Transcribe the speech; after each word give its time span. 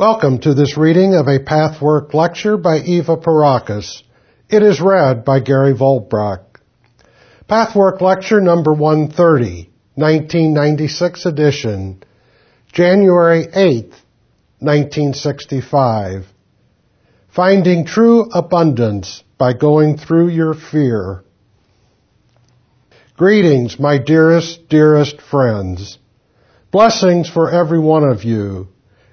Welcome 0.00 0.38
to 0.38 0.54
this 0.54 0.78
reading 0.78 1.14
of 1.14 1.28
a 1.28 1.40
Pathwork 1.40 2.14
lecture 2.14 2.56
by 2.56 2.78
Eva 2.78 3.18
Pierrakos. 3.18 4.02
It 4.48 4.62
is 4.62 4.80
read 4.80 5.26
by 5.26 5.40
Gary 5.40 5.74
Vollbracht. 5.74 6.56
Pathwork 7.46 8.00
lecture 8.00 8.40
number 8.40 8.72
130, 8.72 9.70
1996 9.96 11.26
edition, 11.26 12.02
January 12.72 13.46
8th, 13.48 13.92
1965. 14.60 16.24
Finding 17.28 17.84
True 17.84 18.22
Abundance 18.32 19.22
by 19.36 19.52
Going 19.52 19.98
Through 19.98 20.28
Your 20.28 20.54
Fear. 20.54 21.24
Greetings, 23.18 23.78
my 23.78 23.98
dearest, 23.98 24.66
dearest 24.70 25.20
friends. 25.20 25.98
Blessings 26.70 27.28
for 27.28 27.50
every 27.50 27.78
one 27.78 28.04
of 28.04 28.24
you, 28.24 28.68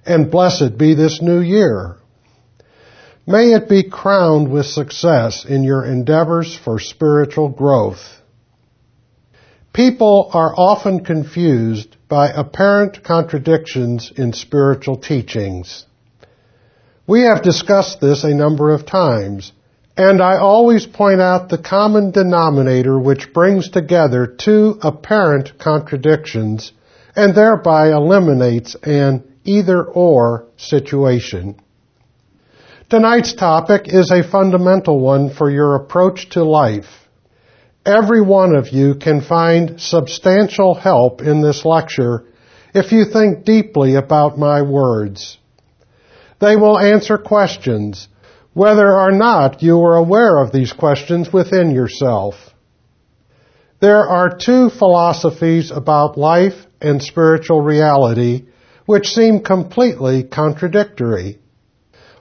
and 0.07 0.31
blessed 0.31 0.77
be 0.77 0.95
this 0.95 1.21
new 1.21 1.39
year. 1.39 1.97
May 3.25 3.51
it 3.53 3.67
be 3.67 3.83
crowned 3.83 4.49
with 4.49 4.65
success 4.65 5.45
in 5.45 5.63
your 5.63 5.83
endeavors 5.83 6.55
for 6.55 6.79
spiritual 6.79 7.49
growth. 7.49 8.21
People 9.73 10.29
are 10.33 10.55
often 10.57 11.03
confused 11.03 11.97
by 12.07 12.29
apparent 12.29 13.03
contradictions 13.03 14.11
in 14.15 14.31
spiritual 14.31 14.97
teachings. 14.97 15.85
We 17.05 17.23
have 17.23 17.43
discussed 17.43 17.99
this 17.99 18.23
a 18.23 18.33
number 18.33 18.73
of 18.73 18.85
times, 18.85 19.51
and 19.97 20.21
I 20.21 20.37
always 20.37 20.85
point 20.85 21.19
out 21.19 21.49
the 21.49 21.57
common 21.57 22.11
denominator 22.11 22.97
which 22.97 23.33
brings 23.33 23.69
together 23.69 24.25
two 24.25 24.79
apparent 24.81 25.59
contradictions 25.59 26.71
and 27.15 27.35
thereby 27.35 27.89
eliminates 27.89 28.75
an 28.83 29.23
either 29.47 29.83
or 29.83 30.47
situation. 30.57 31.59
Tonight's 32.89 33.33
topic 33.33 33.83
is 33.87 34.11
a 34.11 34.29
fundamental 34.29 34.99
one 34.99 35.29
for 35.33 35.49
your 35.49 35.75
approach 35.75 36.29
to 36.29 36.43
life. 36.43 37.07
Every 37.85 38.21
one 38.21 38.55
of 38.55 38.69
you 38.69 38.95
can 38.95 39.21
find 39.21 39.79
substantial 39.79 40.73
help 40.73 41.21
in 41.21 41.41
this 41.41 41.65
lecture 41.65 42.25
if 42.73 42.91
you 42.91 43.05
think 43.05 43.45
deeply 43.45 43.95
about 43.95 44.37
my 44.37 44.61
words. 44.61 45.37
They 46.39 46.55
will 46.55 46.77
answer 46.77 47.17
questions 47.17 48.07
whether 48.53 48.97
or 48.97 49.11
not 49.11 49.61
you 49.61 49.79
are 49.81 49.97
aware 49.97 50.37
of 50.37 50.51
these 50.51 50.73
questions 50.73 51.31
within 51.31 51.71
yourself. 51.71 52.35
There 53.79 54.07
are 54.07 54.35
two 54.35 54.69
philosophies 54.69 55.71
about 55.71 56.17
life 56.17 56.65
and 56.81 57.01
spiritual 57.01 57.61
reality 57.61 58.45
which 58.87 59.09
seem 59.09 59.41
completely 59.41 60.23
contradictory. 60.23 61.37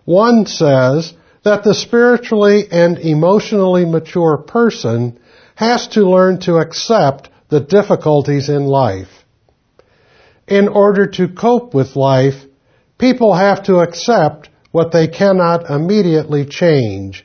One 0.04 0.46
says 0.46 1.14
that 1.44 1.62
the 1.62 1.74
spiritually 1.74 2.64
and 2.70 2.98
emotionally 2.98 3.86
mature 3.86 4.36
person 4.36 5.18
has 5.54 5.86
to 5.88 6.00
learn 6.00 6.40
to 6.40 6.56
accept 6.56 7.30
the 7.48 7.60
difficulties 7.60 8.48
in 8.48 8.66
life. 8.66 9.08
In 10.48 10.66
order 10.66 11.06
to 11.06 11.28
cope 11.28 11.72
with 11.72 11.94
life, 11.94 12.34
people 12.98 13.32
have 13.32 13.62
to 13.64 13.76
accept 13.76 14.50
what 14.72 14.90
they 14.90 15.06
cannot 15.06 15.70
immediately 15.70 16.44
change, 16.46 17.24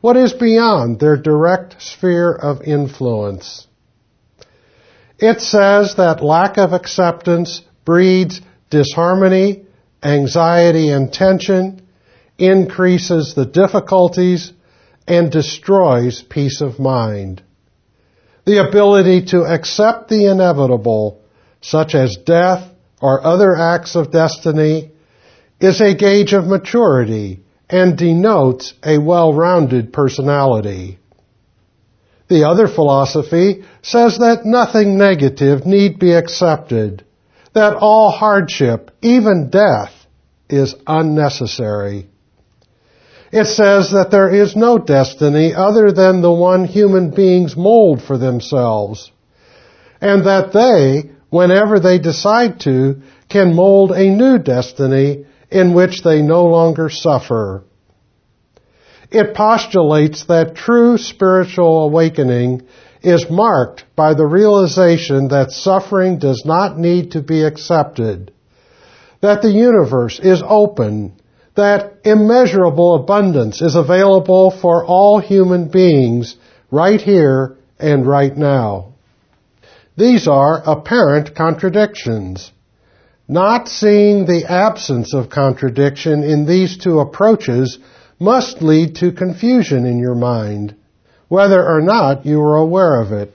what 0.00 0.16
is 0.16 0.32
beyond 0.32 0.98
their 0.98 1.16
direct 1.16 1.80
sphere 1.80 2.32
of 2.32 2.62
influence. 2.62 3.68
It 5.18 5.40
says 5.40 5.94
that 5.94 6.20
lack 6.20 6.58
of 6.58 6.72
acceptance 6.72 7.62
breeds 7.84 8.40
disharmony, 8.72 9.66
anxiety 10.02 10.88
and 10.88 11.12
tension, 11.12 11.86
increases 12.38 13.34
the 13.34 13.46
difficulties, 13.46 14.52
and 15.06 15.30
destroys 15.30 16.22
peace 16.22 16.60
of 16.60 16.80
mind. 16.80 17.42
The 18.46 18.66
ability 18.66 19.26
to 19.26 19.42
accept 19.42 20.08
the 20.08 20.26
inevitable, 20.26 21.20
such 21.60 21.94
as 21.94 22.16
death 22.24 22.68
or 23.00 23.24
other 23.24 23.54
acts 23.54 23.94
of 23.94 24.10
destiny, 24.10 24.90
is 25.60 25.80
a 25.80 25.94
gauge 25.94 26.32
of 26.32 26.46
maturity 26.46 27.44
and 27.68 27.96
denotes 27.96 28.74
a 28.82 28.98
well-rounded 28.98 29.92
personality. 29.92 30.98
The 32.28 32.48
other 32.48 32.66
philosophy 32.66 33.64
says 33.82 34.18
that 34.18 34.46
nothing 34.46 34.96
negative 34.96 35.66
need 35.66 35.98
be 35.98 36.12
accepted, 36.12 37.04
that 37.54 37.74
all 37.74 38.10
hardship, 38.10 38.90
even 39.02 39.50
death, 39.50 39.92
is 40.48 40.74
unnecessary. 40.86 42.08
It 43.30 43.46
says 43.46 43.92
that 43.92 44.10
there 44.10 44.28
is 44.28 44.54
no 44.54 44.76
destiny 44.76 45.54
other 45.54 45.90
than 45.92 46.20
the 46.20 46.32
one 46.32 46.66
human 46.66 47.10
beings 47.10 47.56
mold 47.56 48.02
for 48.02 48.18
themselves, 48.18 49.10
and 50.00 50.26
that 50.26 50.52
they, 50.52 51.10
whenever 51.30 51.80
they 51.80 51.98
decide 51.98 52.60
to, 52.60 53.00
can 53.30 53.56
mold 53.56 53.92
a 53.92 54.10
new 54.10 54.38
destiny 54.38 55.24
in 55.50 55.72
which 55.72 56.02
they 56.02 56.20
no 56.20 56.44
longer 56.44 56.90
suffer. 56.90 57.64
It 59.10 59.34
postulates 59.34 60.24
that 60.26 60.56
true 60.56 60.98
spiritual 60.98 61.84
awakening 61.84 62.62
is 63.02 63.26
marked 63.30 63.84
by 63.96 64.14
the 64.14 64.26
realization 64.26 65.28
that 65.28 65.50
suffering 65.50 66.18
does 66.18 66.42
not 66.44 66.78
need 66.78 67.12
to 67.12 67.22
be 67.22 67.42
accepted, 67.42 68.32
that 69.20 69.42
the 69.42 69.50
universe 69.50 70.20
is 70.20 70.42
open, 70.46 71.12
that 71.54 71.94
immeasurable 72.04 72.94
abundance 72.94 73.60
is 73.60 73.74
available 73.74 74.50
for 74.50 74.84
all 74.84 75.18
human 75.18 75.68
beings 75.68 76.36
right 76.70 77.00
here 77.00 77.56
and 77.78 78.06
right 78.06 78.36
now. 78.36 78.92
These 79.96 80.26
are 80.26 80.62
apparent 80.64 81.34
contradictions. 81.34 82.50
Not 83.28 83.68
seeing 83.68 84.24
the 84.24 84.46
absence 84.48 85.14
of 85.14 85.30
contradiction 85.30 86.22
in 86.22 86.46
these 86.46 86.78
two 86.78 87.00
approaches 87.00 87.78
must 88.18 88.62
lead 88.62 88.96
to 88.96 89.12
confusion 89.12 89.84
in 89.84 89.98
your 89.98 90.14
mind, 90.14 90.76
whether 91.32 91.66
or 91.66 91.80
not 91.80 92.26
you 92.26 92.38
are 92.42 92.58
aware 92.58 93.00
of 93.00 93.10
it. 93.10 93.32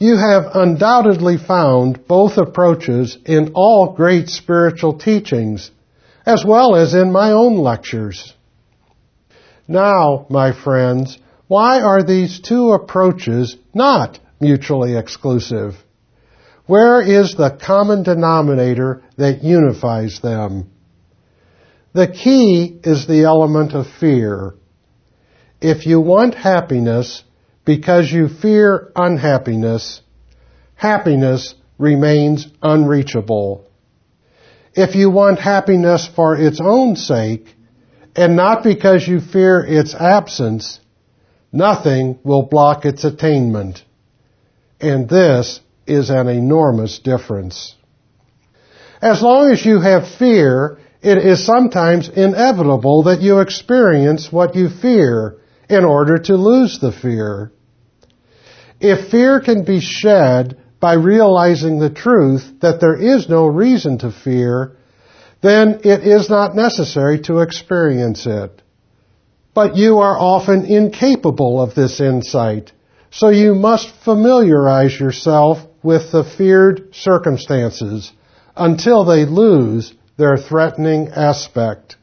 You 0.00 0.16
have 0.16 0.56
undoubtedly 0.56 1.36
found 1.36 2.08
both 2.08 2.36
approaches 2.36 3.16
in 3.24 3.52
all 3.54 3.92
great 3.92 4.28
spiritual 4.28 4.98
teachings, 4.98 5.70
as 6.26 6.44
well 6.44 6.74
as 6.74 6.94
in 6.94 7.12
my 7.12 7.30
own 7.30 7.58
lectures. 7.58 8.34
Now, 9.68 10.26
my 10.30 10.50
friends, 10.50 11.16
why 11.46 11.80
are 11.80 12.02
these 12.02 12.40
two 12.40 12.72
approaches 12.72 13.56
not 13.72 14.18
mutually 14.40 14.96
exclusive? 14.96 15.76
Where 16.66 17.00
is 17.00 17.36
the 17.36 17.56
common 17.64 18.02
denominator 18.02 19.04
that 19.16 19.44
unifies 19.44 20.18
them? 20.18 20.72
The 21.92 22.08
key 22.08 22.80
is 22.82 23.06
the 23.06 23.22
element 23.22 23.74
of 23.74 23.86
fear. 23.86 24.54
If 25.62 25.86
you 25.86 26.00
want 26.00 26.34
happiness 26.34 27.22
because 27.64 28.10
you 28.10 28.26
fear 28.26 28.90
unhappiness, 28.96 30.02
happiness 30.74 31.54
remains 31.78 32.48
unreachable. 32.60 33.64
If 34.74 34.96
you 34.96 35.08
want 35.10 35.38
happiness 35.38 36.08
for 36.16 36.36
its 36.36 36.60
own 36.60 36.96
sake, 36.96 37.54
and 38.16 38.34
not 38.34 38.64
because 38.64 39.06
you 39.06 39.20
fear 39.20 39.64
its 39.64 39.94
absence, 39.94 40.80
nothing 41.52 42.18
will 42.24 42.42
block 42.42 42.84
its 42.84 43.04
attainment. 43.04 43.84
And 44.80 45.08
this 45.08 45.60
is 45.86 46.10
an 46.10 46.26
enormous 46.26 46.98
difference. 46.98 47.76
As 49.00 49.22
long 49.22 49.52
as 49.52 49.64
you 49.64 49.80
have 49.80 50.08
fear, 50.08 50.78
it 51.02 51.18
is 51.18 51.46
sometimes 51.46 52.08
inevitable 52.08 53.04
that 53.04 53.22
you 53.22 53.38
experience 53.38 54.32
what 54.32 54.56
you 54.56 54.68
fear 54.68 55.38
in 55.72 55.84
order 55.84 56.18
to 56.18 56.34
lose 56.36 56.78
the 56.78 56.92
fear. 56.92 57.50
If 58.80 59.10
fear 59.10 59.40
can 59.40 59.64
be 59.64 59.80
shed 59.80 60.58
by 60.80 60.94
realizing 60.94 61.78
the 61.78 61.90
truth 61.90 62.60
that 62.60 62.80
there 62.80 62.96
is 62.96 63.28
no 63.28 63.46
reason 63.46 63.98
to 63.98 64.10
fear, 64.10 64.76
then 65.40 65.80
it 65.84 66.06
is 66.06 66.28
not 66.28 66.54
necessary 66.54 67.20
to 67.20 67.38
experience 67.38 68.26
it. 68.26 68.60
But 69.54 69.76
you 69.76 69.98
are 69.98 70.18
often 70.18 70.64
incapable 70.66 71.60
of 71.60 71.74
this 71.74 72.00
insight, 72.00 72.72
so 73.10 73.28
you 73.28 73.54
must 73.54 73.94
familiarize 74.04 74.98
yourself 74.98 75.58
with 75.82 76.12
the 76.12 76.24
feared 76.24 76.94
circumstances 76.94 78.12
until 78.56 79.04
they 79.04 79.24
lose 79.24 79.94
their 80.16 80.36
threatening 80.36 81.08
aspect. 81.08 81.96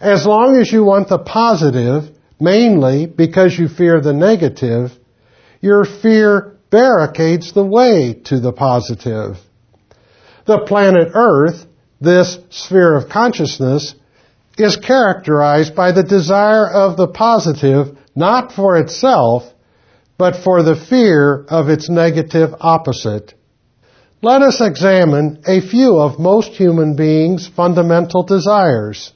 As 0.00 0.24
long 0.26 0.56
as 0.56 0.72
you 0.72 0.84
want 0.84 1.08
the 1.08 1.18
positive, 1.18 2.10
mainly 2.40 3.06
because 3.06 3.58
you 3.58 3.68
fear 3.68 4.00
the 4.00 4.12
negative, 4.12 4.92
your 5.60 5.84
fear 5.84 6.56
barricades 6.70 7.52
the 7.52 7.64
way 7.64 8.14
to 8.24 8.40
the 8.40 8.52
positive. 8.52 9.36
The 10.46 10.60
planet 10.66 11.08
Earth, 11.14 11.66
this 12.00 12.38
sphere 12.50 12.96
of 12.96 13.10
consciousness 13.10 13.94
is 14.56 14.76
characterized 14.76 15.74
by 15.74 15.92
the 15.92 16.02
desire 16.02 16.68
of 16.68 16.96
the 16.96 17.08
positive 17.08 17.96
not 18.14 18.52
for 18.52 18.76
itself, 18.76 19.44
but 20.18 20.36
for 20.36 20.62
the 20.62 20.76
fear 20.76 21.44
of 21.48 21.68
its 21.68 21.88
negative 21.88 22.50
opposite. 22.60 23.34
Let 24.22 24.42
us 24.42 24.60
examine 24.60 25.42
a 25.46 25.60
few 25.60 25.98
of 25.98 26.18
most 26.18 26.50
human 26.50 26.94
beings' 26.94 27.48
fundamental 27.48 28.22
desires. 28.22 29.12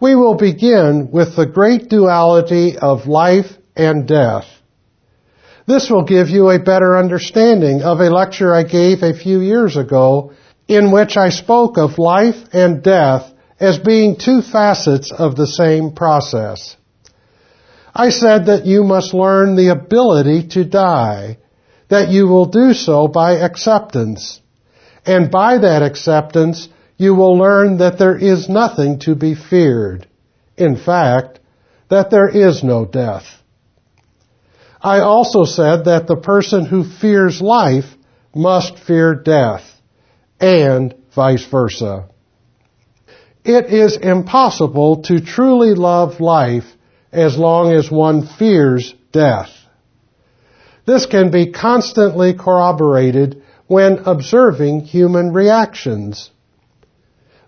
We 0.00 0.14
will 0.14 0.34
begin 0.34 1.10
with 1.12 1.36
the 1.36 1.46
great 1.46 1.90
duality 1.90 2.78
of 2.78 3.06
life 3.06 3.50
and 3.76 4.08
death. 4.08 4.46
This 5.66 5.90
will 5.90 6.04
give 6.04 6.30
you 6.30 6.50
a 6.50 6.58
better 6.58 6.96
understanding 6.96 7.82
of 7.82 8.00
a 8.00 8.10
lecture 8.10 8.54
I 8.54 8.62
gave 8.62 9.02
a 9.02 9.14
few 9.14 9.40
years 9.40 9.76
ago 9.76 10.32
in 10.66 10.90
which 10.90 11.16
I 11.16 11.28
spoke 11.28 11.76
of 11.76 11.98
life 11.98 12.36
and 12.52 12.82
death 12.82 13.30
as 13.60 13.78
being 13.78 14.16
two 14.16 14.40
facets 14.40 15.12
of 15.12 15.36
the 15.36 15.46
same 15.46 15.92
process. 15.92 16.76
I 17.94 18.08
said 18.08 18.46
that 18.46 18.66
you 18.66 18.84
must 18.84 19.12
learn 19.12 19.56
the 19.56 19.68
ability 19.68 20.48
to 20.54 20.64
die, 20.64 21.38
that 21.88 22.08
you 22.08 22.26
will 22.26 22.46
do 22.46 22.72
so 22.72 23.06
by 23.08 23.32
acceptance. 23.38 24.40
And 25.04 25.30
by 25.30 25.58
that 25.58 25.82
acceptance, 25.82 26.68
you 27.00 27.14
will 27.14 27.38
learn 27.38 27.78
that 27.78 27.98
there 27.98 28.18
is 28.18 28.46
nothing 28.46 28.98
to 28.98 29.14
be 29.14 29.34
feared. 29.34 30.06
In 30.58 30.76
fact, 30.76 31.40
that 31.88 32.10
there 32.10 32.28
is 32.28 32.62
no 32.62 32.84
death. 32.84 33.24
I 34.82 35.00
also 35.00 35.44
said 35.44 35.86
that 35.86 36.06
the 36.06 36.20
person 36.20 36.66
who 36.66 36.84
fears 36.84 37.40
life 37.40 37.86
must 38.34 38.78
fear 38.78 39.14
death, 39.14 39.64
and 40.38 40.94
vice 41.14 41.46
versa. 41.46 42.10
It 43.46 43.72
is 43.72 43.96
impossible 43.96 45.02
to 45.04 45.22
truly 45.22 45.72
love 45.72 46.20
life 46.20 46.66
as 47.12 47.38
long 47.38 47.72
as 47.72 47.90
one 47.90 48.26
fears 48.26 48.94
death. 49.10 49.48
This 50.84 51.06
can 51.06 51.30
be 51.30 51.50
constantly 51.50 52.34
corroborated 52.34 53.42
when 53.68 54.02
observing 54.04 54.80
human 54.80 55.32
reactions. 55.32 56.30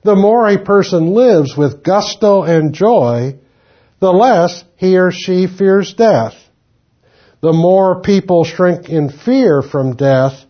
The 0.04 0.16
more 0.16 0.48
a 0.48 0.58
person 0.58 1.14
lives 1.14 1.56
with 1.56 1.84
gusto 1.84 2.42
and 2.42 2.74
joy, 2.74 3.36
the 4.00 4.12
less 4.12 4.64
he 4.76 4.98
or 4.98 5.12
she 5.12 5.46
fears 5.46 5.94
death. 5.94 6.34
The 7.40 7.52
more 7.52 8.02
people 8.02 8.44
shrink 8.44 8.88
in 8.88 9.10
fear 9.10 9.62
from 9.62 9.94
death, 9.94 10.44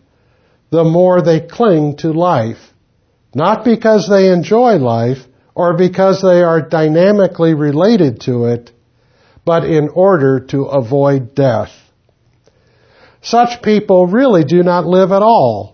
the 0.71 0.83
more 0.83 1.21
they 1.21 1.39
cling 1.39 1.97
to 1.97 2.11
life. 2.11 2.73
Not 3.35 3.63
because 3.63 4.07
they 4.09 4.31
enjoy 4.31 4.77
life 4.77 5.19
or 5.55 5.77
because 5.77 6.21
they 6.21 6.41
are 6.41 6.67
dynamically 6.67 7.53
related 7.53 8.21
to 8.21 8.45
it, 8.45 8.71
but 9.45 9.65
in 9.65 9.89
order 9.89 10.39
to 10.39 10.63
avoid 10.63 11.35
death. 11.35 11.71
Such 13.21 13.61
people 13.61 14.07
really 14.07 14.43
do 14.43 14.63
not 14.63 14.85
live 14.85 15.11
at 15.11 15.21
all. 15.21 15.72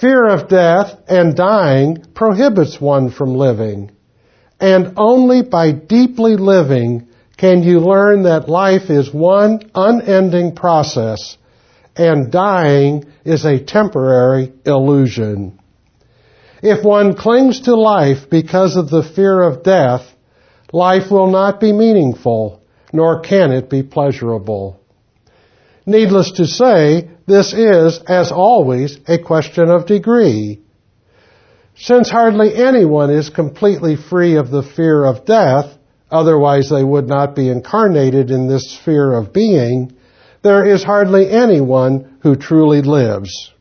Fear 0.00 0.28
of 0.28 0.48
death 0.48 0.94
and 1.08 1.34
dying 1.34 2.04
prohibits 2.14 2.78
one 2.78 3.10
from 3.10 3.34
living. 3.34 3.92
And 4.60 4.94
only 4.98 5.42
by 5.42 5.72
deeply 5.72 6.36
living 6.36 7.08
can 7.38 7.62
you 7.62 7.80
learn 7.80 8.24
that 8.24 8.48
life 8.48 8.90
is 8.90 9.12
one 9.12 9.70
unending 9.74 10.54
process 10.54 11.38
and 11.96 12.30
dying 12.30 13.04
is 13.24 13.44
a 13.46 13.62
temporary 13.64 14.52
illusion. 14.66 15.58
If 16.62 16.84
one 16.84 17.14
clings 17.14 17.62
to 17.62 17.74
life 17.74 18.28
because 18.30 18.76
of 18.76 18.90
the 18.90 19.02
fear 19.02 19.42
of 19.42 19.62
death, 19.62 20.02
life 20.72 21.10
will 21.10 21.30
not 21.30 21.58
be 21.58 21.72
meaningful, 21.72 22.62
nor 22.92 23.20
can 23.20 23.50
it 23.50 23.70
be 23.70 23.82
pleasurable. 23.82 24.80
Needless 25.86 26.32
to 26.32 26.46
say, 26.46 27.08
this 27.26 27.52
is, 27.52 28.00
as 28.08 28.32
always, 28.32 28.98
a 29.06 29.18
question 29.18 29.70
of 29.70 29.86
degree. 29.86 30.60
Since 31.76 32.10
hardly 32.10 32.54
anyone 32.56 33.10
is 33.10 33.30
completely 33.30 33.94
free 33.96 34.36
of 34.36 34.50
the 34.50 34.62
fear 34.62 35.04
of 35.04 35.24
death, 35.24 35.78
otherwise 36.10 36.70
they 36.70 36.82
would 36.82 37.06
not 37.06 37.36
be 37.36 37.48
incarnated 37.48 38.30
in 38.30 38.48
this 38.48 38.76
sphere 38.76 39.12
of 39.12 39.32
being, 39.32 39.92
there 40.42 40.64
is 40.64 40.82
hardly 40.82 41.30
anyone 41.30 42.18
who 42.22 42.34
truly 42.34 42.82
lives. 42.82 43.52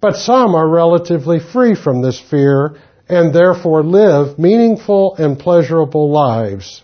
But 0.00 0.16
some 0.16 0.54
are 0.54 0.68
relatively 0.68 1.40
free 1.40 1.74
from 1.74 2.02
this 2.02 2.20
fear 2.20 2.76
and 3.08 3.34
therefore 3.34 3.82
live 3.82 4.38
meaningful 4.38 5.16
and 5.16 5.38
pleasurable 5.38 6.10
lives. 6.10 6.82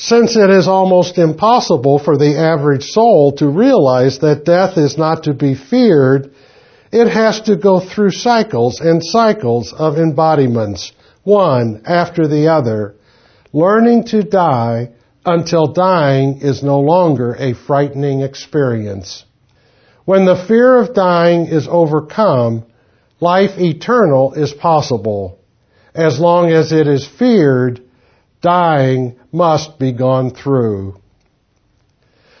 Since 0.00 0.34
it 0.34 0.48
is 0.48 0.66
almost 0.66 1.18
impossible 1.18 1.98
for 1.98 2.16
the 2.16 2.38
average 2.38 2.84
soul 2.84 3.32
to 3.32 3.46
realize 3.46 4.20
that 4.20 4.46
death 4.46 4.78
is 4.78 4.96
not 4.96 5.24
to 5.24 5.34
be 5.34 5.54
feared, 5.54 6.30
it 6.90 7.08
has 7.08 7.42
to 7.42 7.56
go 7.56 7.80
through 7.80 8.12
cycles 8.12 8.80
and 8.80 9.04
cycles 9.04 9.74
of 9.74 9.98
embodiments, 9.98 10.92
one 11.22 11.82
after 11.84 12.26
the 12.26 12.48
other, 12.48 12.94
learning 13.52 14.04
to 14.04 14.22
die 14.22 14.88
until 15.26 15.66
dying 15.66 16.38
is 16.40 16.62
no 16.62 16.80
longer 16.80 17.36
a 17.38 17.52
frightening 17.52 18.22
experience. 18.22 19.26
When 20.06 20.24
the 20.24 20.46
fear 20.48 20.78
of 20.78 20.94
dying 20.94 21.44
is 21.44 21.68
overcome, 21.70 22.64
life 23.20 23.58
eternal 23.58 24.32
is 24.32 24.54
possible. 24.54 25.38
As 25.94 26.18
long 26.18 26.50
as 26.50 26.72
it 26.72 26.88
is 26.88 27.06
feared, 27.06 27.82
dying 28.40 29.18
must 29.32 29.78
be 29.78 29.92
gone 29.92 30.30
through. 30.30 31.00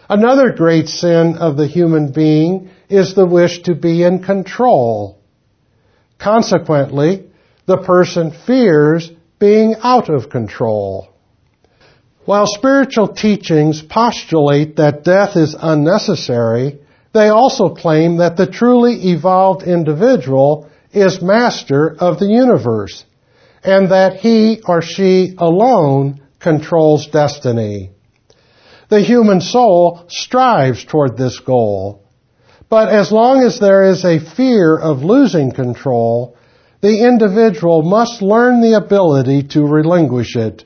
Another 0.08 0.52
great 0.52 0.88
sin 0.88 1.36
of 1.38 1.56
the 1.56 1.66
human 1.66 2.12
being 2.12 2.70
is 2.88 3.14
the 3.14 3.26
wish 3.26 3.62
to 3.62 3.74
be 3.74 4.02
in 4.02 4.22
control. 4.22 5.18
Consequently, 6.18 7.26
the 7.66 7.78
person 7.78 8.32
fears 8.46 9.10
being 9.38 9.76
out 9.82 10.08
of 10.08 10.28
control. 10.28 11.08
While 12.24 12.46
spiritual 12.46 13.08
teachings 13.08 13.82
postulate 13.82 14.76
that 14.76 15.04
death 15.04 15.36
is 15.36 15.56
unnecessary, 15.58 16.80
they 17.12 17.28
also 17.28 17.70
claim 17.74 18.18
that 18.18 18.36
the 18.36 18.46
truly 18.46 19.12
evolved 19.12 19.62
individual 19.62 20.68
is 20.92 21.22
master 21.22 21.96
of 21.98 22.18
the 22.18 22.26
universe 22.26 23.04
and 23.62 23.90
that 23.90 24.16
he 24.16 24.62
or 24.66 24.82
she 24.82 25.34
alone 25.38 26.20
controls 26.38 27.06
destiny. 27.08 27.90
The 28.88 29.00
human 29.00 29.40
soul 29.40 30.04
strives 30.08 30.84
toward 30.84 31.16
this 31.16 31.38
goal. 31.38 32.02
But 32.68 32.88
as 32.88 33.12
long 33.12 33.42
as 33.42 33.58
there 33.58 33.84
is 33.84 34.04
a 34.04 34.18
fear 34.18 34.76
of 34.76 35.02
losing 35.02 35.52
control, 35.52 36.36
the 36.80 37.06
individual 37.06 37.82
must 37.82 38.22
learn 38.22 38.60
the 38.60 38.76
ability 38.76 39.48
to 39.48 39.66
relinquish 39.66 40.36
it, 40.36 40.64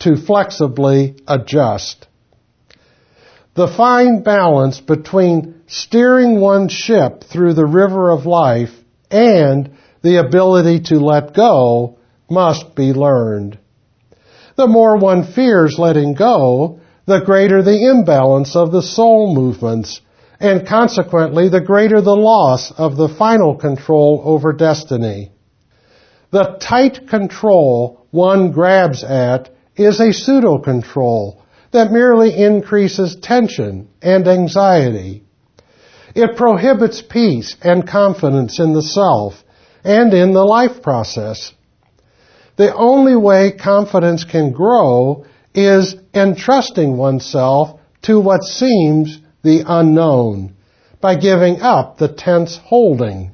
to 0.00 0.16
flexibly 0.16 1.16
adjust. 1.26 2.06
The 3.54 3.68
fine 3.68 4.22
balance 4.22 4.80
between 4.80 5.62
steering 5.66 6.40
one's 6.40 6.72
ship 6.72 7.24
through 7.24 7.54
the 7.54 7.66
river 7.66 8.10
of 8.10 8.26
life 8.26 8.72
and 9.10 9.70
the 10.02 10.16
ability 10.16 10.80
to 10.80 10.96
let 10.96 11.34
go 11.34 11.98
must 12.30 12.74
be 12.74 12.92
learned. 12.92 13.58
The 14.56 14.66
more 14.66 14.96
one 14.96 15.24
fears 15.24 15.78
letting 15.78 16.14
go, 16.14 16.80
the 17.06 17.20
greater 17.20 17.62
the 17.62 17.90
imbalance 17.90 18.56
of 18.56 18.72
the 18.72 18.82
soul 18.82 19.34
movements, 19.34 20.00
and 20.40 20.66
consequently 20.66 21.48
the 21.48 21.60
greater 21.60 22.00
the 22.00 22.16
loss 22.16 22.72
of 22.72 22.96
the 22.96 23.08
final 23.08 23.56
control 23.56 24.22
over 24.24 24.52
destiny. 24.52 25.32
The 26.30 26.56
tight 26.60 27.08
control 27.08 28.06
one 28.10 28.52
grabs 28.52 29.04
at 29.04 29.50
is 29.76 30.00
a 30.00 30.12
pseudo 30.12 30.58
control 30.58 31.42
that 31.72 31.90
merely 31.90 32.36
increases 32.36 33.16
tension 33.16 33.88
and 34.00 34.28
anxiety. 34.28 35.24
It 36.14 36.36
prohibits 36.36 37.02
peace 37.02 37.56
and 37.60 37.86
confidence 37.86 38.60
in 38.60 38.72
the 38.72 38.82
self 38.82 39.42
and 39.82 40.14
in 40.14 40.32
the 40.32 40.44
life 40.44 40.82
process. 40.82 41.52
The 42.56 42.74
only 42.74 43.16
way 43.16 43.52
confidence 43.52 44.24
can 44.24 44.52
grow 44.52 45.24
is 45.54 45.96
entrusting 46.14 46.96
oneself 46.96 47.80
to 48.02 48.20
what 48.20 48.42
seems 48.44 49.20
the 49.42 49.64
unknown 49.66 50.54
by 51.00 51.16
giving 51.16 51.60
up 51.60 51.98
the 51.98 52.08
tense 52.08 52.56
holding. 52.56 53.32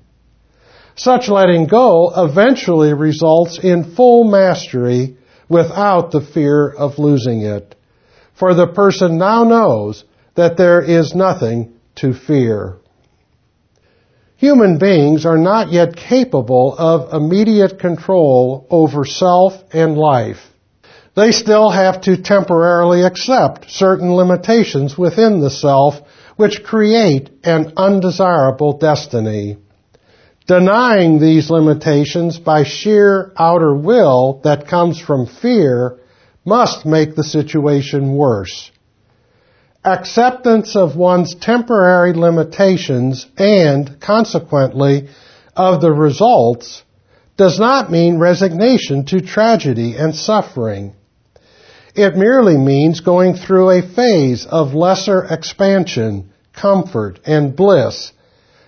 Such 0.97 1.29
letting 1.29 1.67
go 1.67 2.13
eventually 2.17 2.93
results 2.93 3.59
in 3.63 3.95
full 3.95 4.25
mastery 4.25 5.17
without 5.49 6.11
the 6.11 6.21
fear 6.21 6.69
of 6.69 6.99
losing 6.99 7.43
it. 7.43 7.75
For 8.35 8.55
the 8.55 8.67
person 8.67 9.19
now 9.19 9.45
knows 9.45 10.05
that 10.35 10.57
there 10.57 10.83
is 10.83 11.15
nothing 11.15 11.75
to 11.97 12.13
fear. 12.13 12.80
Human 14.41 14.79
beings 14.79 15.27
are 15.27 15.37
not 15.37 15.71
yet 15.71 15.95
capable 15.95 16.75
of 16.79 17.13
immediate 17.13 17.79
control 17.79 18.67
over 18.71 19.05
self 19.05 19.53
and 19.71 19.99
life. 19.99 20.39
They 21.15 21.31
still 21.31 21.69
have 21.69 22.01
to 22.03 22.23
temporarily 22.23 23.03
accept 23.03 23.71
certain 23.71 24.15
limitations 24.15 24.97
within 24.97 25.41
the 25.41 25.51
self 25.51 25.97
which 26.37 26.65
create 26.65 27.29
an 27.45 27.75
undesirable 27.77 28.79
destiny. 28.79 29.59
Denying 30.47 31.21
these 31.21 31.51
limitations 31.51 32.39
by 32.39 32.65
sheer 32.65 33.33
outer 33.37 33.75
will 33.75 34.41
that 34.45 34.69
comes 34.69 34.99
from 34.99 35.27
fear 35.27 35.99
must 36.47 36.87
make 36.87 37.15
the 37.15 37.25
situation 37.25 38.15
worse. 38.15 38.71
Acceptance 39.85 40.77
of 40.77 40.95
one's 40.95 41.35
temporary 41.35 42.13
limitations 42.13 43.27
and, 43.39 43.99
consequently, 43.99 45.09
of 45.57 45.81
the 45.81 45.91
results 45.91 46.83
does 47.39 47.59
not 47.59 47.91
mean 47.91 48.19
resignation 48.19 49.07
to 49.07 49.23
tragedy 49.23 49.97
and 49.97 50.15
suffering. 50.15 50.95
It 51.95 52.15
merely 52.15 52.59
means 52.59 53.01
going 53.01 53.35
through 53.35 53.71
a 53.71 53.83
phase 53.83 54.45
of 54.45 54.75
lesser 54.75 55.25
expansion, 55.25 56.31
comfort, 56.53 57.19
and 57.25 57.57
bliss, 57.57 58.13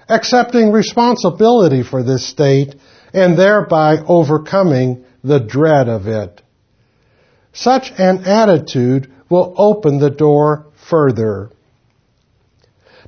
accepting 0.09 0.73
responsibility 0.73 1.83
for 1.83 2.03
this 2.03 2.27
state 2.27 2.75
and 3.13 3.39
thereby 3.39 3.99
overcoming 3.99 5.05
the 5.23 5.41
dread 5.41 5.91
of 5.91 6.07
it. 6.07 6.41
Such 7.53 7.93
an 7.99 8.25
attitude 8.25 9.13
will 9.29 9.55
open 9.59 9.99
the 9.99 10.11
door 10.11 10.72
further. 10.93 11.51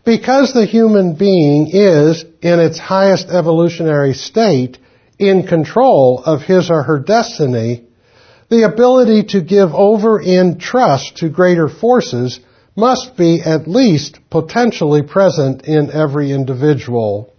Because 0.06 0.54
the 0.54 0.64
human 0.64 1.16
being 1.16 1.68
is, 1.70 2.24
in 2.40 2.58
its 2.58 2.78
highest 2.78 3.28
evolutionary 3.28 4.14
state, 4.14 4.78
in 5.18 5.46
control 5.46 6.22
of 6.24 6.40
his 6.40 6.70
or 6.70 6.82
her 6.82 6.98
destiny, 6.98 7.84
the 8.48 8.62
ability 8.62 9.24
to 9.34 9.42
give 9.42 9.74
over 9.74 10.18
in 10.18 10.58
trust 10.58 11.18
to 11.18 11.28
greater 11.28 11.68
forces 11.68 12.40
must 12.74 13.16
be 13.18 13.42
at 13.42 13.68
least 13.68 14.18
potentially 14.30 15.02
present 15.02 15.64
in 15.64 15.90
every 15.90 16.32
individual. 16.32 17.32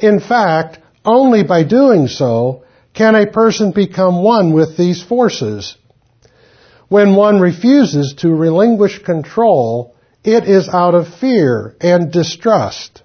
In 0.00 0.18
fact, 0.18 0.80
only 1.04 1.44
by 1.44 1.62
doing 1.62 2.08
so 2.08 2.64
can 2.94 3.14
a 3.14 3.30
person 3.30 3.70
become 3.70 4.24
one 4.24 4.52
with 4.52 4.76
these 4.76 5.02
forces. 5.02 5.76
When 6.90 7.14
one 7.14 7.38
refuses 7.38 8.14
to 8.18 8.34
relinquish 8.34 8.98
control, 9.04 9.94
it 10.24 10.42
is 10.42 10.68
out 10.68 10.96
of 10.96 11.14
fear 11.20 11.76
and 11.80 12.10
distrust. 12.10 13.04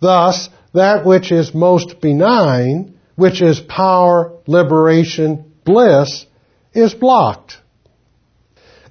Thus, 0.00 0.48
that 0.72 1.04
which 1.04 1.32
is 1.32 1.52
most 1.52 2.00
benign, 2.00 2.94
which 3.16 3.42
is 3.42 3.58
power, 3.58 4.38
liberation, 4.46 5.52
bliss 5.64 6.26
is 6.72 6.94
blocked. 6.94 7.56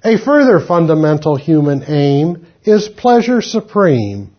A 0.04 0.18
further 0.18 0.60
fundamental 0.60 1.36
human 1.36 1.82
aim 1.88 2.46
is 2.62 2.86
pleasure 2.86 3.40
supreme. 3.40 4.36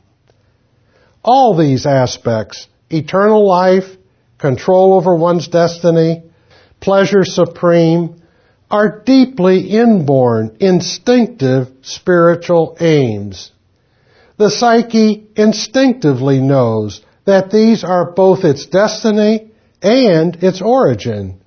All 1.24 1.58
these 1.58 1.88
aspects, 1.88 2.68
eternal 2.92 3.48
life, 3.48 3.90
control 4.38 4.94
over 4.94 5.16
one's 5.16 5.48
destiny, 5.48 6.22
pleasure 6.80 7.24
supreme, 7.24 8.21
are 8.72 9.02
deeply 9.06 9.70
inborn, 9.70 10.58
instinctive 10.60 11.68
spiritual 11.82 12.78
aims. 12.80 13.52
The 14.38 14.50
psyche 14.50 15.28
instinctively 15.36 16.40
knows 16.40 17.02
that 17.26 17.52
these 17.52 17.84
are 17.84 18.12
both 18.14 18.44
its 18.44 18.66
destiny 18.66 19.52
and 19.82 20.44
its 20.44 20.62
origin 20.62 21.42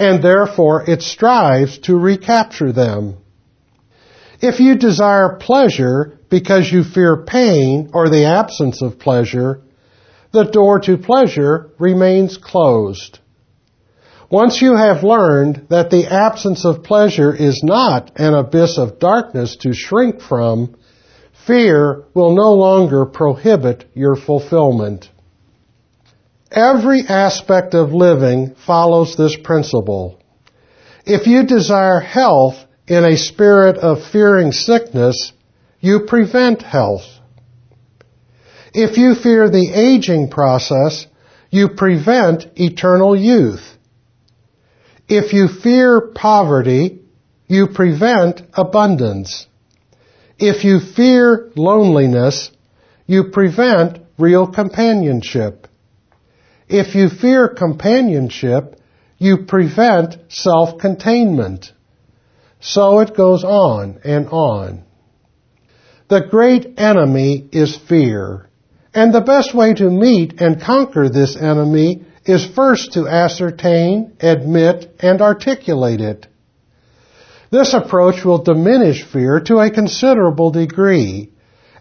and 0.00 0.22
therefore 0.22 0.88
it 0.88 1.02
strives 1.02 1.78
to 1.78 1.98
recapture 1.98 2.72
them. 2.72 3.18
If 4.40 4.58
you 4.58 4.76
desire 4.76 5.36
pleasure 5.38 6.18
because 6.30 6.72
you 6.72 6.82
fear 6.82 7.24
pain 7.26 7.90
or 7.92 8.08
the 8.08 8.24
absence 8.24 8.80
of 8.80 8.98
pleasure, 8.98 9.60
the 10.32 10.44
door 10.44 10.80
to 10.80 10.96
pleasure 10.96 11.70
remains 11.78 12.38
closed. 12.38 13.18
Once 14.30 14.62
you 14.62 14.76
have 14.76 15.02
learned 15.02 15.66
that 15.70 15.90
the 15.90 16.06
absence 16.06 16.64
of 16.64 16.84
pleasure 16.84 17.34
is 17.34 17.62
not 17.64 18.12
an 18.14 18.32
abyss 18.32 18.78
of 18.78 19.00
darkness 19.00 19.56
to 19.56 19.72
shrink 19.74 20.20
from, 20.20 20.76
fear 21.46 22.04
will 22.14 22.36
no 22.36 22.52
longer 22.52 23.04
prohibit 23.06 23.90
your 23.92 24.14
fulfillment. 24.14 25.10
Every 26.48 27.02
aspect 27.08 27.74
of 27.74 27.92
living 27.92 28.54
follows 28.66 29.16
this 29.16 29.36
principle. 29.36 30.22
If 31.04 31.26
you 31.26 31.44
desire 31.44 31.98
health 31.98 32.54
in 32.86 33.04
a 33.04 33.16
spirit 33.16 33.78
of 33.78 34.04
fearing 34.12 34.52
sickness, 34.52 35.32
you 35.80 36.06
prevent 36.06 36.62
health. 36.62 37.06
If 38.72 38.96
you 38.96 39.16
fear 39.16 39.50
the 39.50 39.72
aging 39.74 40.30
process, 40.30 41.06
you 41.50 41.70
prevent 41.70 42.46
eternal 42.54 43.16
youth. 43.16 43.78
If 45.12 45.32
you 45.32 45.48
fear 45.48 46.00
poverty, 46.14 47.00
you 47.48 47.66
prevent 47.66 48.42
abundance. 48.54 49.48
If 50.38 50.62
you 50.62 50.78
fear 50.78 51.50
loneliness, 51.56 52.52
you 53.08 53.24
prevent 53.32 53.98
real 54.18 54.46
companionship. 54.46 55.66
If 56.68 56.94
you 56.94 57.08
fear 57.08 57.48
companionship, 57.48 58.80
you 59.18 59.46
prevent 59.48 60.16
self-containment. 60.28 61.72
So 62.60 63.00
it 63.00 63.16
goes 63.16 63.42
on 63.42 63.98
and 64.04 64.28
on. 64.28 64.84
The 66.06 66.20
great 66.20 66.78
enemy 66.78 67.48
is 67.50 67.76
fear. 67.76 68.48
And 68.94 69.12
the 69.12 69.22
best 69.22 69.56
way 69.56 69.74
to 69.74 69.90
meet 69.90 70.40
and 70.40 70.62
conquer 70.62 71.08
this 71.08 71.36
enemy 71.36 72.04
is 72.30 72.46
first 72.46 72.92
to 72.92 73.08
ascertain, 73.08 74.16
admit, 74.20 74.94
and 75.00 75.20
articulate 75.20 76.00
it. 76.00 76.26
This 77.50 77.74
approach 77.74 78.24
will 78.24 78.42
diminish 78.42 79.04
fear 79.04 79.40
to 79.40 79.58
a 79.58 79.70
considerable 79.70 80.50
degree 80.50 81.32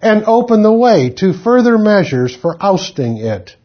and 0.01 0.23
open 0.25 0.63
the 0.63 0.73
way 0.73 1.09
to 1.17 1.33
further 1.33 1.77
measures 1.77 2.35
for 2.35 2.57
ousting 2.59 3.17
it. 3.17 3.55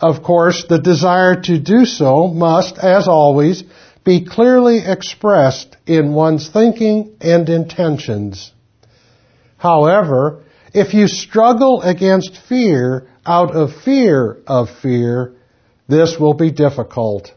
Of 0.00 0.22
course, 0.22 0.66
the 0.68 0.78
desire 0.78 1.40
to 1.42 1.58
do 1.58 1.86
so 1.86 2.28
must, 2.28 2.78
as 2.78 3.08
always, 3.08 3.64
be 4.04 4.24
clearly 4.24 4.82
expressed 4.84 5.76
in 5.86 6.12
one's 6.12 6.48
thinking 6.50 7.16
and 7.20 7.48
intentions. 7.48 8.52
However, 9.56 10.42
if 10.74 10.92
you 10.92 11.08
struggle 11.08 11.80
against 11.80 12.36
fear 12.36 13.08
out 13.24 13.56
of 13.56 13.74
fear 13.74 14.38
of 14.46 14.68
fear, 14.82 15.35
this 15.88 16.18
will 16.18 16.34
be 16.34 16.50
difficult. 16.50 17.32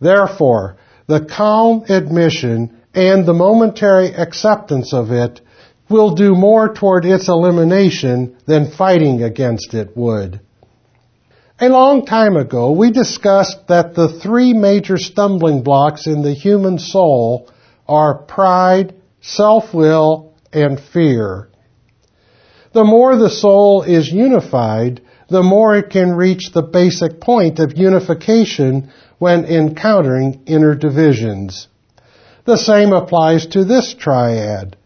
Therefore, 0.00 0.76
the 1.06 1.24
calm 1.24 1.84
admission 1.88 2.80
and 2.94 3.26
the 3.26 3.34
momentary 3.34 4.14
acceptance 4.14 4.92
of 4.92 5.10
it 5.10 5.40
will 5.88 6.14
do 6.14 6.34
more 6.34 6.72
toward 6.72 7.04
its 7.04 7.28
elimination 7.28 8.36
than 8.46 8.70
fighting 8.70 9.22
against 9.22 9.74
it 9.74 9.96
would. 9.96 10.40
A 11.60 11.68
long 11.68 12.06
time 12.06 12.36
ago, 12.36 12.70
we 12.70 12.90
discussed 12.90 13.68
that 13.68 13.94
the 13.94 14.08
three 14.08 14.54
major 14.54 14.96
stumbling 14.96 15.62
blocks 15.62 16.06
in 16.06 16.22
the 16.22 16.32
human 16.32 16.78
soul 16.78 17.50
are 17.86 18.22
pride, 18.22 18.94
self-will, 19.20 20.34
and 20.52 20.80
fear. 20.80 21.50
The 22.72 22.84
more 22.84 23.16
the 23.16 23.28
soul 23.28 23.82
is 23.82 24.10
unified, 24.10 25.02
the 25.30 25.42
more 25.42 25.76
it 25.76 25.90
can 25.90 26.10
reach 26.10 26.50
the 26.52 26.62
basic 26.62 27.20
point 27.20 27.60
of 27.60 27.78
unification 27.78 28.92
when 29.18 29.44
encountering 29.44 30.42
inner 30.46 30.74
divisions. 30.74 31.68
The 32.46 32.56
same 32.56 32.92
applies 32.92 33.46
to 33.48 33.64
this 33.64 33.94
triad. 33.94 34.76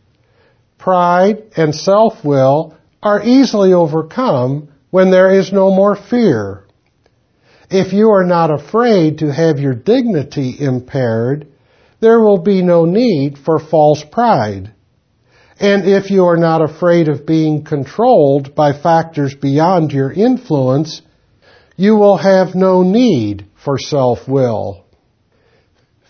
Pride 0.77 1.45
and 1.57 1.75
self-will 1.75 2.77
are 3.03 3.23
easily 3.25 3.73
overcome 3.73 4.69
when 4.91 5.11
there 5.11 5.31
is 5.31 5.53
no 5.53 5.71
more 5.71 5.97
fear. 5.97 6.65
If 7.71 7.95
you 7.95 8.11
are 8.11 8.27
not 8.27 8.53
afraid 8.53 9.19
to 9.19 9.33
have 9.33 9.59
your 9.59 9.75
dignity 9.75 10.57
impaired, 10.61 11.49
there 12.01 12.21
will 12.21 12.43
be 12.43 12.61
no 12.61 12.85
need 12.85 13.39
for 13.39 13.59
false 13.59 14.05
pride. 14.05 14.74
And 15.65 15.89
if 15.89 16.11
you 16.11 16.27
are 16.27 16.37
not 16.37 16.61
afraid 16.61 17.09
of 17.09 17.25
being 17.25 17.65
controlled 17.65 18.55
by 18.55 18.75
factors 18.75 19.35
beyond 19.35 19.93
your 19.93 20.13
influence, 20.13 21.01
you 21.75 21.97
will 21.97 22.19
have 22.19 22.55
no 22.55 22.83
need 22.83 23.47
for 23.65 23.79
self-will. 23.79 24.85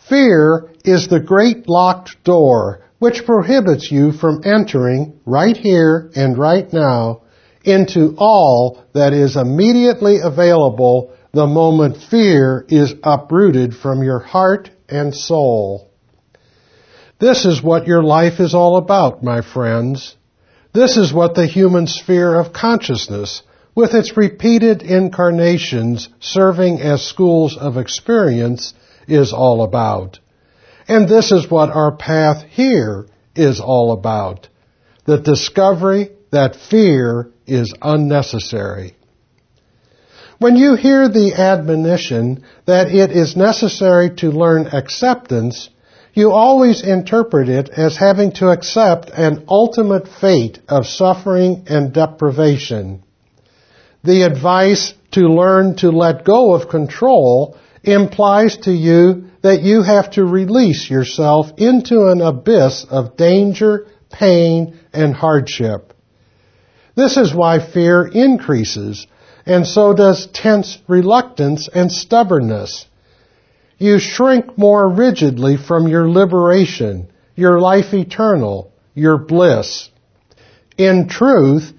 Fear 0.08 0.72
is 0.84 1.06
the 1.06 1.20
great 1.20 1.68
locked 1.68 2.24
door 2.24 2.80
which 2.98 3.24
prohibits 3.24 3.92
you 3.92 4.10
from 4.10 4.40
entering 4.44 5.20
right 5.24 5.56
here 5.56 6.10
and 6.16 6.36
right 6.36 6.72
now 6.72 7.22
into 7.62 8.16
all 8.18 8.82
that 8.92 9.12
is 9.12 9.36
immediately 9.36 10.16
available 10.20 11.12
the 11.32 11.46
moment 11.46 11.98
fear 12.10 12.66
is 12.68 12.92
uprooted 13.04 13.72
from 13.72 14.02
your 14.02 14.18
heart 14.18 14.68
and 14.88 15.14
soul. 15.14 15.93
This 17.18 17.44
is 17.44 17.62
what 17.62 17.86
your 17.86 18.02
life 18.02 18.40
is 18.40 18.54
all 18.54 18.76
about, 18.76 19.22
my 19.22 19.40
friends. 19.40 20.16
This 20.72 20.96
is 20.96 21.12
what 21.12 21.34
the 21.34 21.46
human 21.46 21.86
sphere 21.86 22.34
of 22.34 22.52
consciousness, 22.52 23.42
with 23.74 23.94
its 23.94 24.16
repeated 24.16 24.82
incarnations 24.82 26.08
serving 26.20 26.80
as 26.80 27.02
schools 27.02 27.56
of 27.56 27.76
experience, 27.76 28.74
is 29.06 29.32
all 29.32 29.62
about. 29.62 30.18
And 30.88 31.08
this 31.08 31.32
is 31.32 31.50
what 31.50 31.70
our 31.70 31.96
path 31.96 32.44
here 32.50 33.06
is 33.34 33.60
all 33.60 33.92
about. 33.92 34.48
The 35.04 35.18
discovery 35.18 36.10
that 36.30 36.56
fear 36.56 37.30
is 37.46 37.72
unnecessary. 37.80 38.96
When 40.38 40.56
you 40.56 40.74
hear 40.74 41.08
the 41.08 41.34
admonition 41.34 42.44
that 42.66 42.88
it 42.88 43.12
is 43.12 43.36
necessary 43.36 44.10
to 44.16 44.30
learn 44.30 44.66
acceptance, 44.66 45.70
you 46.14 46.30
always 46.30 46.82
interpret 46.82 47.48
it 47.48 47.68
as 47.68 47.96
having 47.96 48.32
to 48.32 48.48
accept 48.48 49.10
an 49.10 49.44
ultimate 49.48 50.06
fate 50.08 50.60
of 50.68 50.86
suffering 50.86 51.64
and 51.66 51.92
deprivation. 51.92 53.02
The 54.04 54.22
advice 54.22 54.94
to 55.12 55.22
learn 55.22 55.76
to 55.76 55.90
let 55.90 56.24
go 56.24 56.54
of 56.54 56.68
control 56.68 57.58
implies 57.82 58.56
to 58.58 58.72
you 58.72 59.24
that 59.42 59.62
you 59.62 59.82
have 59.82 60.12
to 60.12 60.24
release 60.24 60.88
yourself 60.88 61.48
into 61.56 62.06
an 62.06 62.20
abyss 62.20 62.86
of 62.88 63.16
danger, 63.16 63.86
pain, 64.10 64.78
and 64.92 65.14
hardship. 65.14 65.92
This 66.94 67.16
is 67.16 67.34
why 67.34 67.58
fear 67.58 68.06
increases, 68.06 69.06
and 69.44 69.66
so 69.66 69.92
does 69.92 70.28
tense 70.28 70.78
reluctance 70.86 71.68
and 71.68 71.90
stubbornness 71.90 72.86
you 73.78 73.98
shrink 73.98 74.56
more 74.56 74.88
rigidly 74.88 75.56
from 75.56 75.88
your 75.88 76.08
liberation, 76.08 77.10
your 77.34 77.60
life 77.60 77.92
eternal, 77.92 78.72
your 78.94 79.18
bliss. 79.18 79.90
In 80.78 81.08
truth, 81.08 81.72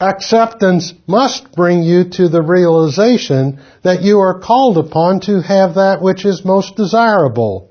acceptance 0.00 0.92
must 1.06 1.52
bring 1.52 1.82
you 1.82 2.10
to 2.10 2.28
the 2.28 2.42
realization 2.42 3.60
that 3.82 4.02
you 4.02 4.18
are 4.18 4.40
called 4.40 4.78
upon 4.78 5.20
to 5.20 5.40
have 5.40 5.74
that 5.74 6.02
which 6.02 6.24
is 6.24 6.44
most 6.44 6.76
desirable. 6.76 7.70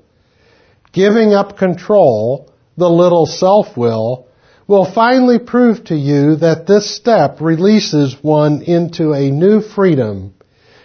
Giving 0.92 1.32
up 1.32 1.56
control, 1.56 2.52
the 2.76 2.88
little 2.88 3.26
self-will, 3.26 4.26
will 4.66 4.90
finally 4.90 5.38
prove 5.38 5.84
to 5.84 5.94
you 5.94 6.36
that 6.36 6.66
this 6.66 6.94
step 6.94 7.40
releases 7.40 8.16
one 8.22 8.62
into 8.62 9.12
a 9.12 9.30
new 9.30 9.60
freedom, 9.60 10.34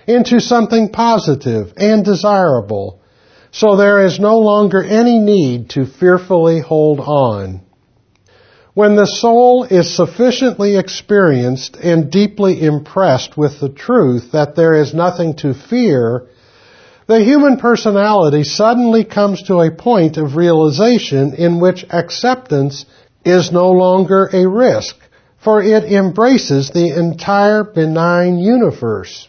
into 0.07 0.39
something 0.39 0.89
positive 0.89 1.73
and 1.75 2.03
desirable, 2.03 3.01
so 3.51 3.75
there 3.75 4.05
is 4.05 4.19
no 4.19 4.39
longer 4.39 4.81
any 4.81 5.19
need 5.19 5.69
to 5.71 5.85
fearfully 5.85 6.61
hold 6.61 6.99
on. 6.99 7.61
When 8.73 8.95
the 8.95 9.05
soul 9.05 9.63
is 9.63 9.95
sufficiently 9.95 10.77
experienced 10.77 11.77
and 11.77 12.11
deeply 12.11 12.61
impressed 12.61 13.35
with 13.35 13.59
the 13.59 13.69
truth 13.69 14.31
that 14.33 14.55
there 14.55 14.75
is 14.75 14.93
nothing 14.93 15.35
to 15.37 15.53
fear, 15.53 16.27
the 17.07 17.23
human 17.23 17.57
personality 17.57 18.43
suddenly 18.43 19.03
comes 19.03 19.43
to 19.43 19.61
a 19.61 19.71
point 19.71 20.17
of 20.17 20.35
realization 20.35 21.33
in 21.33 21.59
which 21.59 21.85
acceptance 21.89 22.85
is 23.25 23.51
no 23.51 23.71
longer 23.71 24.29
a 24.31 24.47
risk, 24.47 24.95
for 25.43 25.63
it 25.63 25.83
embraces 25.85 26.69
the 26.69 26.95
entire 26.95 27.63
benign 27.63 28.37
universe. 28.37 29.27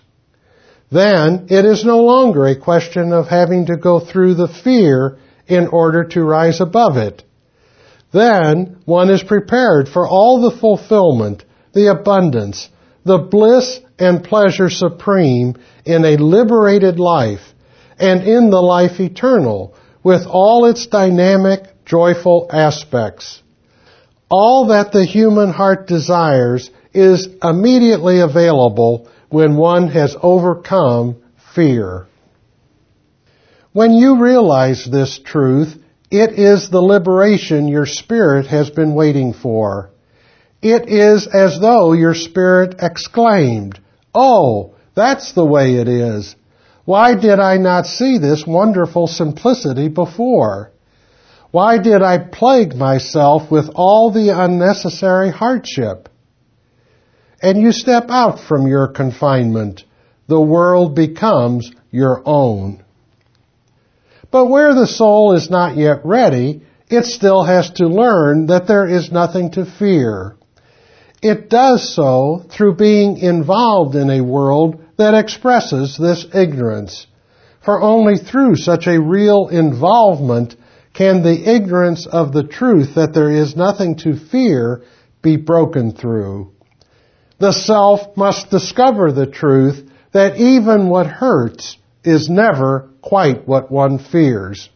Then 0.90 1.46
it 1.50 1.64
is 1.64 1.84
no 1.84 1.98
longer 1.98 2.46
a 2.46 2.58
question 2.58 3.12
of 3.12 3.28
having 3.28 3.66
to 3.66 3.76
go 3.76 4.00
through 4.00 4.34
the 4.34 4.48
fear 4.48 5.18
in 5.46 5.66
order 5.66 6.04
to 6.04 6.22
rise 6.22 6.60
above 6.60 6.96
it. 6.96 7.22
Then 8.12 8.78
one 8.86 9.10
is 9.10 9.22
prepared 9.22 9.88
for 9.88 10.08
all 10.08 10.40
the 10.40 10.56
fulfillment, 10.56 11.44
the 11.74 11.90
abundance, 11.90 12.68
the 13.04 13.18
bliss 13.18 13.80
and 13.98 14.24
pleasure 14.24 14.70
supreme 14.70 15.56
in 15.84 16.04
a 16.04 16.16
liberated 16.16 16.98
life 16.98 17.42
and 17.98 18.22
in 18.22 18.50
the 18.50 18.60
life 18.60 19.00
eternal 19.00 19.74
with 20.02 20.26
all 20.26 20.66
its 20.66 20.86
dynamic, 20.86 21.84
joyful 21.84 22.48
aspects. 22.50 23.42
All 24.30 24.68
that 24.68 24.92
the 24.92 25.04
human 25.04 25.50
heart 25.50 25.86
desires 25.86 26.70
is 26.94 27.28
immediately 27.42 28.20
available 28.20 29.08
when 29.28 29.56
one 29.56 29.88
has 29.88 30.16
overcome 30.22 31.16
fear. 31.54 32.06
When 33.72 33.92
you 33.92 34.22
realize 34.22 34.84
this 34.84 35.18
truth, 35.18 35.76
it 36.10 36.38
is 36.38 36.70
the 36.70 36.80
liberation 36.80 37.68
your 37.68 37.86
spirit 37.86 38.46
has 38.46 38.70
been 38.70 38.94
waiting 38.94 39.34
for. 39.34 39.90
It 40.62 40.88
is 40.88 41.26
as 41.26 41.60
though 41.60 41.92
your 41.92 42.14
spirit 42.14 42.76
exclaimed, 42.80 43.78
Oh, 44.14 44.74
that's 44.94 45.32
the 45.32 45.44
way 45.44 45.74
it 45.74 45.86
is. 45.86 46.34
Why 46.84 47.14
did 47.14 47.38
I 47.38 47.58
not 47.58 47.86
see 47.86 48.18
this 48.18 48.46
wonderful 48.46 49.06
simplicity 49.06 49.88
before? 49.88 50.72
Why 51.50 51.78
did 51.78 52.02
I 52.02 52.18
plague 52.18 52.74
myself 52.74 53.50
with 53.50 53.70
all 53.74 54.10
the 54.10 54.30
unnecessary 54.30 55.30
hardship? 55.30 56.08
And 57.40 57.60
you 57.60 57.72
step 57.72 58.06
out 58.08 58.40
from 58.40 58.66
your 58.66 58.88
confinement. 58.88 59.84
The 60.26 60.40
world 60.40 60.94
becomes 60.94 61.70
your 61.90 62.22
own. 62.24 62.84
But 64.30 64.46
where 64.46 64.74
the 64.74 64.86
soul 64.86 65.34
is 65.34 65.48
not 65.48 65.76
yet 65.76 66.04
ready, 66.04 66.62
it 66.90 67.04
still 67.04 67.44
has 67.44 67.70
to 67.72 67.86
learn 67.86 68.46
that 68.46 68.66
there 68.66 68.86
is 68.86 69.12
nothing 69.12 69.52
to 69.52 69.64
fear. 69.64 70.36
It 71.22 71.48
does 71.48 71.94
so 71.94 72.44
through 72.50 72.76
being 72.76 73.18
involved 73.18 73.94
in 73.94 74.10
a 74.10 74.24
world 74.24 74.84
that 74.96 75.14
expresses 75.14 75.96
this 75.96 76.26
ignorance. 76.34 77.06
For 77.64 77.80
only 77.80 78.16
through 78.16 78.56
such 78.56 78.86
a 78.86 79.00
real 79.00 79.48
involvement 79.48 80.56
can 80.94 81.22
the 81.22 81.54
ignorance 81.54 82.06
of 82.06 82.32
the 82.32 82.44
truth 82.44 82.94
that 82.94 83.14
there 83.14 83.30
is 83.30 83.56
nothing 83.56 83.96
to 83.96 84.16
fear 84.16 84.82
be 85.22 85.36
broken 85.36 85.92
through. 85.92 86.52
The 87.38 87.52
self 87.52 88.16
must 88.16 88.50
discover 88.50 89.12
the 89.12 89.26
truth 89.26 89.88
that 90.12 90.36
even 90.36 90.88
what 90.88 91.06
hurts 91.06 91.76
is 92.02 92.28
never 92.28 92.88
quite 93.00 93.46
what 93.46 93.70
one 93.70 93.98
fears. 93.98 94.68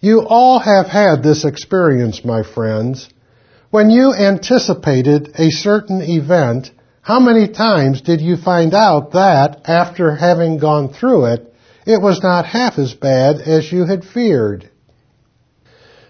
You 0.00 0.26
all 0.26 0.58
have 0.58 0.86
had 0.86 1.22
this 1.22 1.44
experience, 1.44 2.24
my 2.24 2.42
friends. 2.42 3.08
When 3.70 3.90
you 3.90 4.12
anticipated 4.12 5.32
a 5.38 5.50
certain 5.50 6.02
event, 6.02 6.70
how 7.00 7.18
many 7.18 7.48
times 7.48 8.02
did 8.02 8.20
you 8.20 8.36
find 8.36 8.74
out 8.74 9.12
that, 9.12 9.62
after 9.64 10.14
having 10.14 10.58
gone 10.58 10.92
through 10.92 11.26
it, 11.26 11.54
it 11.86 12.00
was 12.00 12.22
not 12.22 12.46
half 12.46 12.78
as 12.78 12.94
bad 12.94 13.40
as 13.40 13.72
you 13.72 13.84
had 13.84 14.04
feared? 14.04 14.70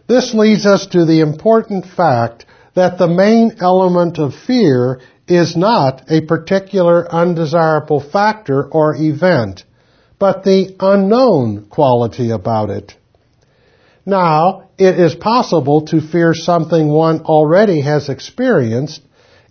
This 0.09 0.35
leads 0.35 0.67
us 0.67 0.87
to 0.89 1.07
the 1.07 1.21
important 1.21 1.87
fact 1.87 2.45
that 2.75 2.99
the 2.99 3.09
main 3.09 3.57
element 3.61 4.19
of 4.19 4.35
fear 4.35 5.01
is 5.29 5.57
not 5.57 6.11
a 6.11 6.21
particular 6.23 7.11
undesirable 7.13 8.01
factor 8.01 8.65
or 8.65 8.95
event, 8.97 9.65
but 10.19 10.45
the 10.45 10.75
unknown 10.81 11.67
quality 11.67 12.31
about 12.31 12.71
it. 12.71 12.97
Now, 14.05 14.71
it 14.79 14.99
is 14.99 15.15
possible 15.15 15.87
to 15.87 16.01
fear 16.01 16.35
something 16.35 16.89
one 16.89 17.21
already 17.21 17.83
has 17.83 18.09
experienced, 18.09 19.01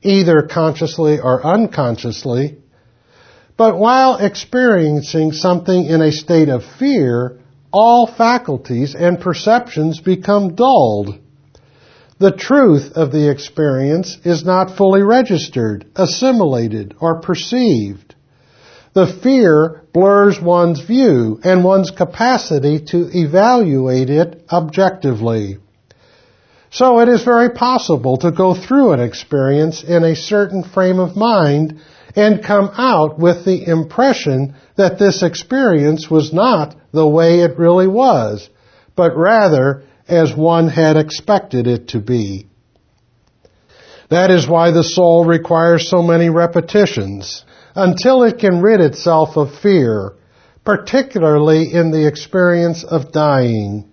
either 0.01 0.41
consciously 0.51 1.19
or 1.19 1.45
unconsciously, 1.45 2.57
but 3.55 3.77
while 3.77 4.17
experiencing 4.17 5.31
something 5.31 5.85
in 5.85 6.01
a 6.01 6.11
state 6.11 6.49
of 6.49 6.63
fear, 6.79 7.39
all 7.71 8.07
faculties 8.07 8.95
and 8.95 9.21
perceptions 9.21 10.01
become 10.01 10.55
dulled 10.55 11.20
the 12.21 12.31
truth 12.31 12.91
of 12.93 13.11
the 13.11 13.31
experience 13.31 14.15
is 14.23 14.45
not 14.45 14.77
fully 14.77 15.01
registered, 15.01 15.87
assimilated, 15.95 16.93
or 16.99 17.19
perceived. 17.19 18.13
The 18.93 19.07
fear 19.23 19.81
blurs 19.91 20.39
one's 20.39 20.81
view 20.81 21.39
and 21.43 21.63
one's 21.63 21.89
capacity 21.89 22.79
to 22.91 23.09
evaluate 23.11 24.11
it 24.11 24.43
objectively. 24.51 25.57
So 26.69 26.99
it 26.99 27.09
is 27.09 27.23
very 27.23 27.49
possible 27.49 28.17
to 28.17 28.31
go 28.31 28.53
through 28.53 28.91
an 28.91 28.99
experience 28.99 29.83
in 29.83 30.03
a 30.03 30.15
certain 30.15 30.63
frame 30.63 30.99
of 30.99 31.15
mind 31.15 31.81
and 32.15 32.43
come 32.43 32.69
out 32.77 33.17
with 33.17 33.45
the 33.45 33.67
impression 33.67 34.53
that 34.75 34.99
this 34.99 35.23
experience 35.23 36.07
was 36.07 36.31
not 36.31 36.75
the 36.91 37.07
way 37.07 37.39
it 37.39 37.57
really 37.57 37.87
was, 37.87 38.47
but 38.95 39.17
rather 39.17 39.85
as 40.07 40.35
one 40.35 40.67
had 40.67 40.97
expected 40.97 41.67
it 41.67 41.89
to 41.89 41.99
be. 41.99 42.47
That 44.09 44.29
is 44.29 44.47
why 44.47 44.71
the 44.71 44.83
soul 44.83 45.25
requires 45.25 45.89
so 45.89 46.01
many 46.01 46.29
repetitions 46.29 47.45
until 47.75 48.23
it 48.23 48.39
can 48.39 48.61
rid 48.61 48.81
itself 48.81 49.37
of 49.37 49.55
fear, 49.59 50.13
particularly 50.65 51.73
in 51.73 51.91
the 51.91 52.05
experience 52.07 52.83
of 52.83 53.13
dying. 53.13 53.89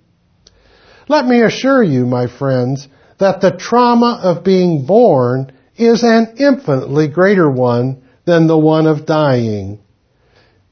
Let 1.09 1.25
me 1.25 1.43
assure 1.43 1.83
you, 1.83 2.05
my 2.05 2.27
friends, 2.27 2.89
that 3.19 3.41
the 3.41 3.53
trauma 3.53 4.21
of 4.23 4.45
being 4.45 4.87
born 4.87 5.53
is 5.77 6.03
an 6.03 6.35
infinitely 6.39 7.09
greater 7.09 7.49
one 7.49 8.03
than 8.25 8.47
the 8.47 8.59
one 8.59 8.87
of 8.87 9.07
dying. 9.07 9.79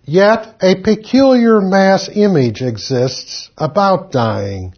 Yet 0.04 0.56
a 0.60 0.82
peculiar 0.82 1.60
mass 1.60 2.08
image 2.12 2.62
exists 2.62 3.50
about 3.56 4.12
dying 4.12 4.74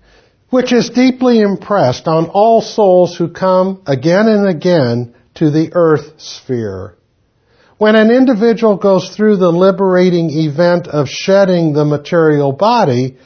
which 0.51 0.73
is 0.73 0.91
deeply 0.91 1.41
impressed 1.41 2.09
on 2.09 2.27
all 2.27 2.61
souls 2.61 3.17
who 3.17 3.29
come 3.29 3.83
again 3.87 4.29
and 4.29 4.49
again 4.49 5.15
to 5.35 5.51
the 5.51 5.71
earth 5.75 6.21
sphere. 6.21 6.95
When 7.77 7.95
an 7.95 8.11
individual 8.11 8.77
goes 8.77 9.15
through 9.15 9.37
the 9.37 9.53
liberating 9.53 10.31
event 10.31 10.89
of 10.89 11.09
shedding 11.09 11.73
the 11.73 11.85
material 11.85 12.53
body, 12.53 13.19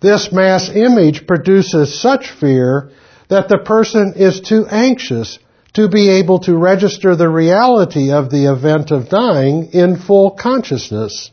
this 0.00 0.32
mass 0.32 0.70
image 0.70 1.26
produces 1.26 2.00
such 2.00 2.30
fear 2.30 2.90
that 3.28 3.48
the 3.48 3.58
person 3.58 4.14
is 4.16 4.40
too 4.40 4.66
anxious 4.70 5.38
to 5.74 5.88
be 5.88 6.08
able 6.08 6.38
to 6.40 6.56
register 6.56 7.14
the 7.14 7.28
reality 7.28 8.10
of 8.10 8.30
the 8.30 8.50
event 8.50 8.90
of 8.90 9.10
dying 9.10 9.70
in 9.72 9.98
full 9.98 10.30
consciousness. 10.30 11.30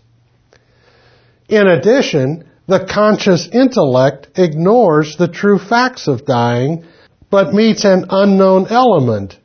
In 1.48 1.68
addition, 1.68 2.50
the 2.68 2.86
conscious 2.92 3.48
intellect 3.52 4.28
ignores 4.38 5.18
the 5.18 5.28
true 5.28 5.60
facts 5.60 6.08
of 6.08 6.26
dying, 6.26 6.86
but 7.30 7.54
meets 7.54 7.86
an 7.86 8.06
unknown 8.10 8.68
element, 8.68 9.38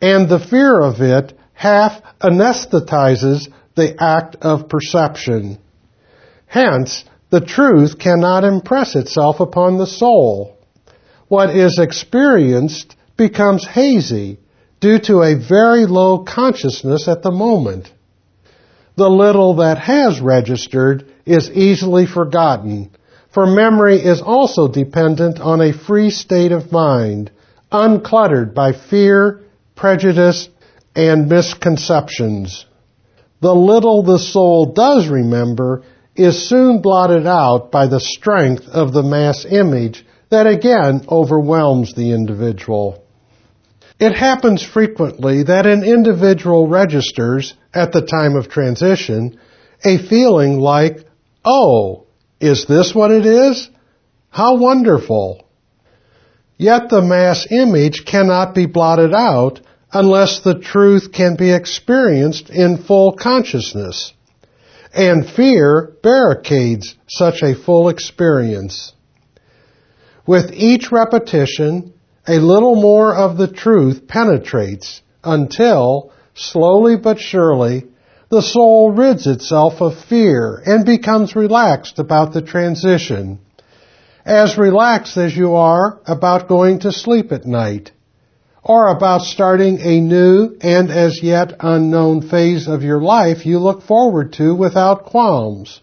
and 0.00 0.28
the 0.28 0.40
fear 0.40 0.80
of 0.80 1.00
it 1.00 1.32
half 1.52 2.02
anesthetizes 2.20 3.48
the 3.76 3.94
act 4.00 4.36
of 4.42 4.68
perception. 4.68 5.58
Hence, 6.46 7.04
the 7.30 7.40
truth 7.40 7.98
cannot 7.98 8.44
impress 8.44 8.94
itself 8.94 9.40
upon 9.40 9.78
the 9.78 9.86
soul. 9.86 10.56
What 11.28 11.50
is 11.50 11.78
experienced 11.78 12.96
becomes 13.16 13.66
hazy 13.66 14.38
due 14.80 14.98
to 15.00 15.22
a 15.22 15.34
very 15.36 15.86
low 15.86 16.24
consciousness 16.24 17.08
at 17.08 17.22
the 17.22 17.30
moment. 17.30 17.90
The 18.96 19.08
little 19.08 19.56
that 19.56 19.78
has 19.78 20.20
registered 20.20 21.12
is 21.26 21.50
easily 21.50 22.06
forgotten, 22.06 22.90
for 23.32 23.46
memory 23.46 23.98
is 23.98 24.20
also 24.20 24.68
dependent 24.68 25.40
on 25.40 25.60
a 25.60 25.72
free 25.72 26.10
state 26.10 26.52
of 26.52 26.70
mind, 26.70 27.30
uncluttered 27.72 28.54
by 28.54 28.72
fear, 28.72 29.42
prejudice, 29.74 30.48
and 30.94 31.28
misconceptions. 31.28 32.66
The 33.40 33.54
little 33.54 34.02
the 34.02 34.18
soul 34.18 34.72
does 34.72 35.08
remember 35.08 35.82
is 36.14 36.48
soon 36.48 36.80
blotted 36.80 37.26
out 37.26 37.70
by 37.72 37.88
the 37.88 38.00
strength 38.00 38.68
of 38.68 38.92
the 38.92 39.02
mass 39.02 39.44
image 39.44 40.06
that 40.30 40.46
again 40.46 41.04
overwhelms 41.08 41.94
the 41.94 42.12
individual. 42.12 43.04
It 43.98 44.12
happens 44.12 44.62
frequently 44.62 45.44
that 45.44 45.66
an 45.66 45.84
individual 45.84 46.68
registers, 46.68 47.54
at 47.72 47.92
the 47.92 48.02
time 48.02 48.36
of 48.36 48.48
transition, 48.48 49.38
a 49.84 49.98
feeling 49.98 50.58
like 50.58 51.04
Oh, 51.44 52.06
is 52.40 52.66
this 52.66 52.94
what 52.94 53.10
it 53.10 53.26
is? 53.26 53.68
How 54.30 54.56
wonderful. 54.56 55.46
Yet 56.56 56.88
the 56.88 57.02
mass 57.02 57.46
image 57.50 58.04
cannot 58.04 58.54
be 58.54 58.66
blotted 58.66 59.12
out 59.12 59.60
unless 59.92 60.40
the 60.40 60.58
truth 60.58 61.12
can 61.12 61.36
be 61.36 61.52
experienced 61.52 62.50
in 62.50 62.78
full 62.78 63.12
consciousness. 63.12 64.12
And 64.92 65.28
fear 65.28 65.92
barricades 66.02 66.94
such 67.08 67.42
a 67.42 67.54
full 67.54 67.88
experience. 67.88 68.92
With 70.26 70.52
each 70.52 70.90
repetition, 70.90 71.92
a 72.26 72.38
little 72.38 72.76
more 72.76 73.14
of 73.14 73.36
the 73.36 73.48
truth 73.48 74.06
penetrates 74.08 75.02
until, 75.22 76.12
slowly 76.34 76.96
but 76.96 77.18
surely, 77.18 77.84
the 78.34 78.42
soul 78.42 78.90
rids 78.90 79.28
itself 79.28 79.80
of 79.80 79.96
fear 80.08 80.60
and 80.66 80.84
becomes 80.84 81.36
relaxed 81.36 82.00
about 82.00 82.32
the 82.32 82.42
transition. 82.42 83.38
As 84.24 84.58
relaxed 84.58 85.16
as 85.16 85.36
you 85.36 85.54
are 85.54 86.00
about 86.04 86.48
going 86.48 86.80
to 86.80 86.90
sleep 86.90 87.30
at 87.30 87.46
night, 87.46 87.92
or 88.64 88.88
about 88.88 89.20
starting 89.20 89.78
a 89.78 90.00
new 90.00 90.56
and 90.60 90.90
as 90.90 91.22
yet 91.22 91.52
unknown 91.60 92.28
phase 92.28 92.66
of 92.66 92.82
your 92.82 93.00
life 93.00 93.46
you 93.46 93.60
look 93.60 93.84
forward 93.84 94.32
to 94.32 94.52
without 94.52 95.04
qualms. 95.04 95.80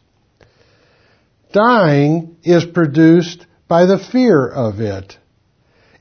Dying 1.54 2.36
is 2.44 2.66
produced 2.66 3.46
by 3.70 3.86
the 3.86 3.98
fear 4.12 4.46
of 4.46 4.82
it. 4.82 5.18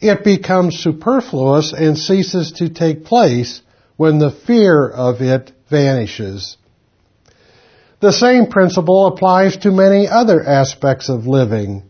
It 0.00 0.24
becomes 0.24 0.80
superfluous 0.80 1.72
and 1.72 1.96
ceases 1.96 2.50
to 2.56 2.70
take 2.70 3.04
place 3.04 3.62
when 3.96 4.18
the 4.18 4.32
fear 4.32 4.88
of 4.88 5.20
it 5.20 5.52
vanishes. 5.70 6.56
The 8.00 8.12
same 8.12 8.46
principle 8.46 9.06
applies 9.06 9.58
to 9.58 9.70
many 9.70 10.08
other 10.08 10.42
aspects 10.42 11.08
of 11.08 11.26
living. 11.26 11.84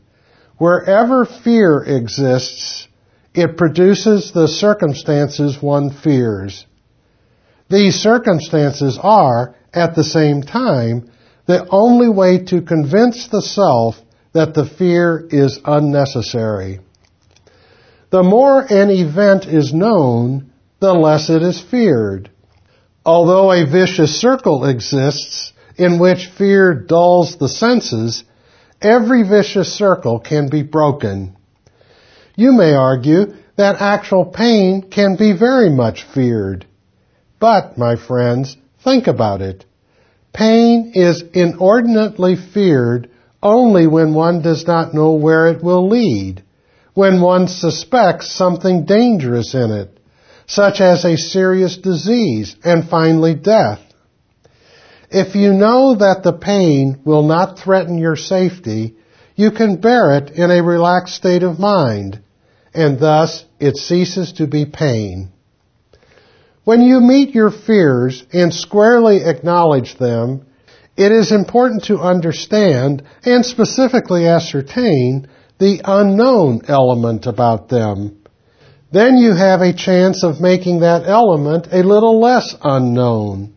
Wherever 0.59 1.25
fear 1.25 1.83
exists, 1.83 2.89
it 3.35 3.57
produces 3.57 4.33
the 4.33 4.49
circumstances 4.49 5.63
one 5.63 5.91
fears. 5.91 6.67
These 7.69 7.95
circumstances 7.95 8.99
are, 9.01 9.55
at 9.73 9.95
the 9.95 10.05
same 10.05 10.43
time, 10.43 11.11
the 11.47 11.67
only 11.71 12.09
way 12.09 12.39
to 12.47 12.63
convince 12.63 13.29
the 13.29 13.43
self 13.43 13.97
that 14.33 14.55
the 14.55 14.67
fear 14.67 15.27
is 15.31 15.61
unnecessary. 15.65 16.81
The 18.11 18.25
more 18.25 18.61
an 18.61 18.91
event 18.91 19.47
is 19.47 19.73
known, 19.73 20.51
the 20.81 20.93
less 20.93 21.31
it 21.31 21.43
is 21.43 21.61
feared. 21.61 22.31
Although 23.05 23.53
a 23.53 23.67
vicious 23.67 24.21
circle 24.21 24.65
exists 24.67 25.53
in 25.77 25.99
which 25.99 26.27
fear 26.27 26.75
dulls 26.75 27.37
the 27.37 27.49
senses, 27.49 28.25
every 28.83 29.23
vicious 29.23 29.73
circle 29.73 30.19
can 30.19 30.49
be 30.49 30.63
broken. 30.63 31.37
You 32.37 32.53
may 32.53 32.73
argue 32.75 33.35
that 33.57 33.81
actual 33.81 34.27
pain 34.27 34.83
can 34.91 35.17
be 35.17 35.33
very 35.33 35.71
much 35.71 36.05
feared. 36.15 36.67
But, 37.39 37.79
my 37.79 37.97
friends, 37.97 38.57
think 38.85 39.07
about 39.07 39.41
it. 39.41 39.65
Pain 40.33 40.93
is 40.95 41.23
inordinately 41.33 42.37
feared 42.37 43.11
only 43.43 43.87
when 43.87 44.15
one 44.15 44.43
does 44.43 44.67
not 44.67 44.95
know 44.95 45.13
where 45.13 45.47
it 45.49 45.63
will 45.65 45.89
lead, 45.89 46.43
when 46.95 47.21
one 47.21 47.49
suspects 47.49 48.31
something 48.31 48.85
dangerous 48.85 49.55
in 49.55 49.71
it, 49.71 50.00
such 50.51 50.81
as 50.81 51.05
a 51.05 51.17
serious 51.17 51.77
disease 51.77 52.57
and 52.65 52.89
finally 52.89 53.37
death. 53.37 53.79
If 55.09 55.37
you 55.37 55.53
know 55.53 55.95
that 55.95 56.23
the 56.25 56.33
pain 56.33 57.01
will 57.05 57.23
not 57.23 57.59
threaten 57.59 57.99
your 57.99 58.17
safety, 58.17 58.97
you 59.37 59.53
can 59.53 59.81
bear 59.81 60.17
it 60.17 60.31
in 60.31 60.51
a 60.51 60.63
relaxed 60.63 61.15
state 61.15 61.45
of 61.45 61.61
mind, 61.61 62.21
and 62.75 62.99
thus 62.99 63.45
it 63.61 63.77
ceases 63.77 64.33
to 64.35 64.49
be 64.49 64.67
pain. 64.67 65.31
When 66.65 66.83
you 66.83 67.01
meet 67.01 67.33
your 67.33 67.53
fears 67.53 68.25
and 68.33 68.53
squarely 68.53 69.25
acknowledge 69.25 69.99
them, 69.99 70.47
it 70.97 71.13
is 71.13 71.31
important 71.31 71.85
to 71.85 72.01
understand 72.01 73.05
and 73.25 73.47
specifically 73.47 74.27
ascertain 74.27 75.29
the 75.59 75.81
unknown 75.85 76.63
element 76.67 77.27
about 77.27 77.69
them 77.69 78.20
then 78.93 79.17
you 79.17 79.35
have 79.35 79.61
a 79.61 79.73
chance 79.73 80.25
of 80.25 80.41
making 80.41 80.81
that 80.81 81.07
element 81.07 81.69
a 81.73 81.83
little 81.83 82.21
less 82.21 82.55
unknown. 82.63 83.55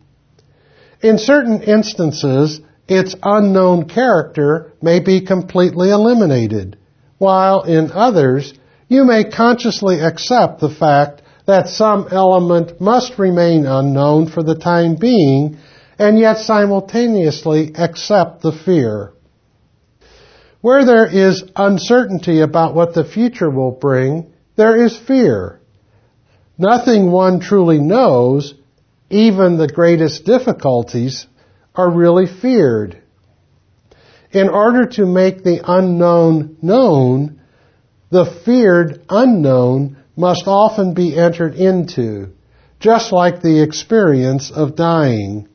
In 1.02 1.18
certain 1.18 1.62
instances, 1.62 2.60
its 2.88 3.14
unknown 3.22 3.88
character 3.88 4.72
may 4.80 5.00
be 5.00 5.20
completely 5.20 5.90
eliminated, 5.90 6.78
while 7.18 7.62
in 7.62 7.90
others, 7.92 8.52
you 8.88 9.04
may 9.04 9.24
consciously 9.24 10.00
accept 10.00 10.60
the 10.60 10.70
fact 10.70 11.22
that 11.46 11.68
some 11.68 12.08
element 12.10 12.80
must 12.80 13.18
remain 13.18 13.66
unknown 13.66 14.30
for 14.30 14.42
the 14.42 14.54
time 14.54 14.96
being, 14.96 15.58
and 15.98 16.18
yet 16.18 16.38
simultaneously 16.38 17.72
accept 17.74 18.42
the 18.42 18.52
fear. 18.52 19.12
Where 20.60 20.84
there 20.84 21.06
is 21.06 21.44
uncertainty 21.56 22.40
about 22.40 22.74
what 22.74 22.94
the 22.94 23.04
future 23.04 23.50
will 23.50 23.72
bring, 23.72 24.33
there 24.56 24.84
is 24.84 24.96
fear. 24.96 25.60
Nothing 26.56 27.10
one 27.10 27.40
truly 27.40 27.78
knows, 27.78 28.54
even 29.10 29.56
the 29.56 29.68
greatest 29.68 30.24
difficulties, 30.24 31.26
are 31.74 31.90
really 31.90 32.26
feared. 32.26 33.02
In 34.30 34.48
order 34.48 34.86
to 34.86 35.06
make 35.06 35.42
the 35.42 35.60
unknown 35.64 36.56
known, 36.62 37.40
the 38.10 38.26
feared 38.44 39.04
unknown 39.08 39.96
must 40.16 40.44
often 40.46 40.94
be 40.94 41.16
entered 41.16 41.54
into, 41.54 42.30
just 42.78 43.12
like 43.12 43.42
the 43.42 43.62
experience 43.62 44.52
of 44.52 44.76
dying. 44.76 45.48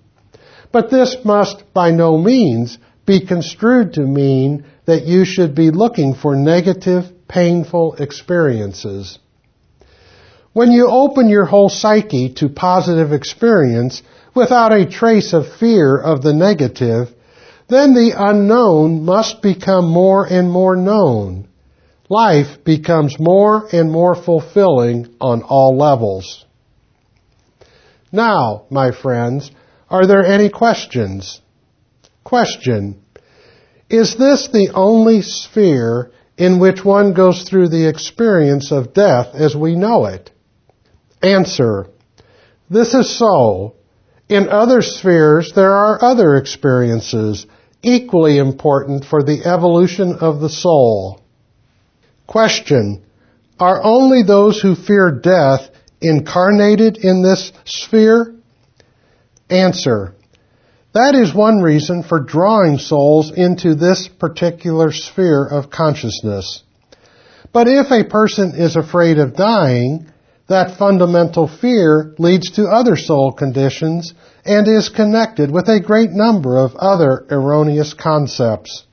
But 0.72 0.92
this 0.92 1.16
must 1.24 1.74
by 1.74 1.92
no 1.92 2.18
means 2.18 2.78
be 3.06 3.26
construed 3.26 3.94
to 3.94 4.02
mean 4.02 4.66
that 4.90 5.06
you 5.06 5.24
should 5.24 5.54
be 5.54 5.70
looking 5.70 6.16
for 6.16 6.36
negative, 6.36 7.06
painful 7.28 7.94
experiences. 8.00 9.20
When 10.52 10.72
you 10.72 10.88
open 10.88 11.30
your 11.30 11.46
whole 11.46 11.70
psyche 11.70 12.34
to 12.38 12.50
positive 12.50 13.14
experience 13.14 14.02
without 14.34 14.74
a 14.74 14.90
trace 14.90 15.34
of 15.34 15.54
fear 15.60 15.96
of 15.96 16.24
the 16.24 16.34
negative, 16.34 17.10
then 17.68 17.94
the 17.94 18.14
unknown 18.18 19.06
must 19.06 19.44
become 19.44 19.88
more 19.88 20.26
and 20.26 20.50
more 20.50 20.76
known. 20.76 21.48
Life 22.10 22.64
becomes 22.64 23.20
more 23.20 23.68
and 23.72 23.92
more 23.92 24.16
fulfilling 24.16 25.16
on 25.22 25.44
all 25.44 25.78
levels. 25.78 26.46
Now, 28.12 28.64
my 28.72 28.90
friends, 28.90 29.52
are 29.88 30.08
there 30.08 30.26
any 30.26 30.50
questions? 30.50 31.42
Question. 32.24 33.04
Is 33.90 34.16
this 34.16 34.50
the 34.50 34.72
only 34.74 35.22
sphere 35.22 36.12
in 36.38 36.60
which 36.60 36.86
one 36.86 37.14
goes 37.14 37.44
through 37.44 37.70
the 37.70 37.88
experience 37.88 38.72
of 38.72 38.94
death 38.94 39.34
as 39.34 39.56
we 39.56 39.76
know 39.76 40.06
it? 40.06 40.32
Answer. 41.22 41.88
This 42.70 42.94
is 42.94 43.18
so. 43.18 43.76
In 44.30 44.48
other 44.48 44.82
spheres, 44.84 45.54
there 45.56 45.74
are 45.74 46.04
other 46.04 46.36
experiences 46.36 47.48
equally 47.82 48.38
important 48.38 49.06
for 49.06 49.24
the 49.24 49.44
evolution 49.46 50.18
of 50.22 50.40
the 50.40 50.50
soul. 50.50 51.20
Question. 52.28 53.04
Are 53.60 53.84
only 53.84 54.22
those 54.22 54.62
who 54.62 54.76
fear 54.76 55.12
death 55.12 55.68
incarnated 56.00 56.98
in 56.98 57.24
this 57.24 57.52
sphere? 57.66 58.36
Answer. 59.50 60.14
That 60.94 61.14
is 61.14 61.34
one 61.34 61.62
reason 61.62 62.02
for 62.02 62.20
drawing 62.20 62.80
souls 62.80 63.32
into 63.32 63.76
this 63.76 64.08
particular 64.08 64.92
sphere 64.92 65.46
of 65.46 65.70
consciousness. 65.70 66.64
But 67.54 67.68
if 67.68 67.92
a 67.92 68.10
person 68.10 68.54
is 68.56 68.76
afraid 68.76 69.20
of 69.20 69.36
dying, 69.36 70.08
that 70.48 70.78
fundamental 70.78 71.48
fear 71.48 72.16
leads 72.18 72.52
to 72.52 72.68
other 72.68 72.96
soul 72.96 73.32
conditions 73.32 74.14
and 74.44 74.68
is 74.68 74.90
connected 74.90 75.52
with 75.52 75.70
a 75.70 75.80
great 75.80 76.10
number 76.10 76.58
of 76.58 76.76
other 76.76 77.24
erroneous 77.30 77.94
concepts. 77.94 78.84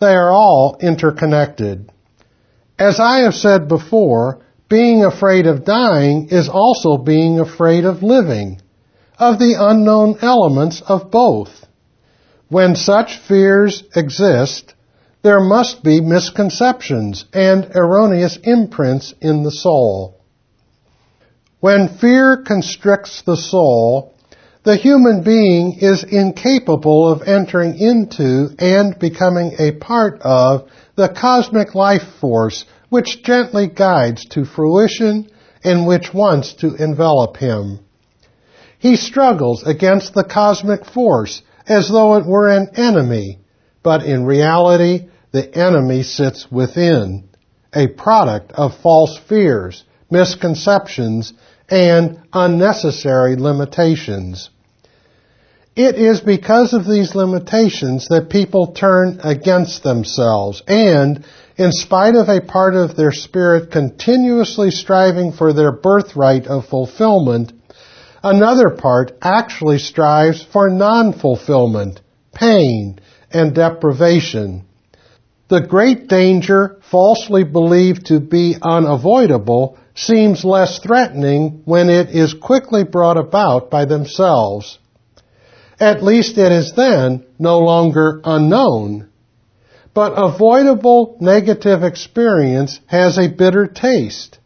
They 0.00 0.14
are 0.14 0.30
all 0.30 0.78
interconnected. 0.80 1.90
As 2.78 3.00
I 3.00 3.20
have 3.20 3.34
said 3.34 3.66
before, 3.66 4.42
being 4.68 5.04
afraid 5.04 5.46
of 5.46 5.64
dying 5.64 6.28
is 6.30 6.48
also 6.48 6.96
being 6.98 7.40
afraid 7.40 7.84
of 7.84 8.04
living, 8.04 8.60
of 9.20 9.38
the 9.38 9.54
unknown 9.58 10.16
elements 10.22 10.80
of 10.80 11.10
both. 11.10 11.66
When 12.48 12.74
such 12.74 13.18
fears 13.18 13.84
exist, 13.94 14.74
there 15.22 15.40
must 15.40 15.84
be 15.84 16.00
misconceptions 16.00 17.26
and 17.34 17.70
erroneous 17.74 18.38
imprints 18.42 19.12
in 19.20 19.42
the 19.42 19.50
soul. 19.50 20.16
When 21.60 21.88
fear 21.88 22.38
constricts 22.38 23.20
the 23.20 23.36
soul, 23.36 24.14
the 24.62 24.76
human 24.76 25.22
being 25.22 25.76
is 25.78 26.02
incapable 26.02 27.12
of 27.12 27.28
entering 27.28 27.78
into 27.78 28.54
and 28.58 28.98
becoming 28.98 29.54
a 29.58 29.72
part 29.72 30.22
of 30.22 30.68
the 30.96 31.08
cosmic 31.08 31.74
life 31.74 32.06
force 32.20 32.64
which 32.88 33.22
gently 33.22 33.68
guides 33.68 34.24
to 34.30 34.46
fruition 34.46 35.30
and 35.62 35.86
which 35.86 36.14
wants 36.14 36.54
to 36.54 36.74
envelop 36.74 37.36
him. 37.36 37.80
He 38.80 38.96
struggles 38.96 39.62
against 39.62 40.14
the 40.14 40.24
cosmic 40.24 40.86
force 40.86 41.42
as 41.68 41.88
though 41.88 42.16
it 42.16 42.24
were 42.24 42.48
an 42.48 42.70
enemy, 42.76 43.38
but 43.82 44.02
in 44.02 44.24
reality, 44.24 45.08
the 45.32 45.54
enemy 45.54 46.02
sits 46.02 46.50
within, 46.50 47.28
a 47.74 47.88
product 47.88 48.52
of 48.52 48.74
false 48.82 49.18
fears, 49.28 49.84
misconceptions, 50.10 51.34
and 51.68 52.20
unnecessary 52.32 53.36
limitations. 53.36 54.48
It 55.76 55.96
is 55.96 56.22
because 56.22 56.72
of 56.72 56.86
these 56.86 57.14
limitations 57.14 58.08
that 58.08 58.30
people 58.30 58.72
turn 58.72 59.20
against 59.22 59.82
themselves 59.82 60.62
and, 60.66 61.22
in 61.58 61.72
spite 61.72 62.16
of 62.16 62.30
a 62.30 62.40
part 62.40 62.74
of 62.74 62.96
their 62.96 63.12
spirit 63.12 63.70
continuously 63.70 64.70
striving 64.70 65.32
for 65.32 65.52
their 65.52 65.70
birthright 65.70 66.46
of 66.46 66.64
fulfillment, 66.64 67.52
another 68.22 68.70
part 68.70 69.12
actually 69.22 69.78
strives 69.78 70.42
for 70.42 70.70
non-fulfillment, 70.70 72.00
pain, 72.32 72.98
and 73.30 73.54
deprivation. 73.54 74.64
The 75.48 75.60
great 75.60 76.08
danger 76.08 76.78
falsely 76.90 77.44
believed 77.44 78.06
to 78.06 78.20
be 78.20 78.56
unavoidable 78.60 79.78
seems 79.94 80.44
less 80.44 80.78
threatening 80.78 81.62
when 81.64 81.90
it 81.90 82.10
is 82.10 82.34
quickly 82.34 82.84
brought 82.84 83.16
about 83.16 83.70
by 83.70 83.84
themselves. 83.84 84.78
At 85.78 86.02
least 86.02 86.38
it 86.38 86.52
is 86.52 86.72
then 86.74 87.24
no 87.38 87.60
longer 87.60 88.20
unknown. 88.24 89.08
But 89.94 90.12
avoidable 90.12 91.16
negative 91.20 91.82
experience 91.82 92.78
has 92.86 93.18
a 93.18 93.28
bitter 93.28 93.66
taste. 93.66 94.38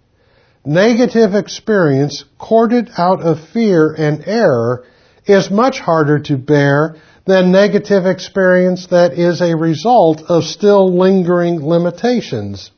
Negative 0.66 1.34
experience 1.34 2.24
courted 2.38 2.90
out 2.96 3.20
of 3.20 3.48
fear 3.52 3.92
and 3.92 4.26
error 4.26 4.84
is 5.26 5.50
much 5.50 5.78
harder 5.78 6.20
to 6.20 6.38
bear 6.38 6.96
than 7.26 7.52
negative 7.52 8.06
experience 8.06 8.86
that 8.86 9.12
is 9.12 9.42
a 9.42 9.56
result 9.56 10.22
of 10.26 10.44
still 10.44 10.96
lingering 10.96 11.62
limitations. 11.66 12.70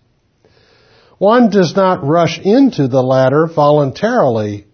One 1.18 1.48
does 1.48 1.76
not 1.76 2.04
rush 2.04 2.40
into 2.40 2.88
the 2.88 3.02
latter 3.02 3.46
voluntarily. 3.46 4.66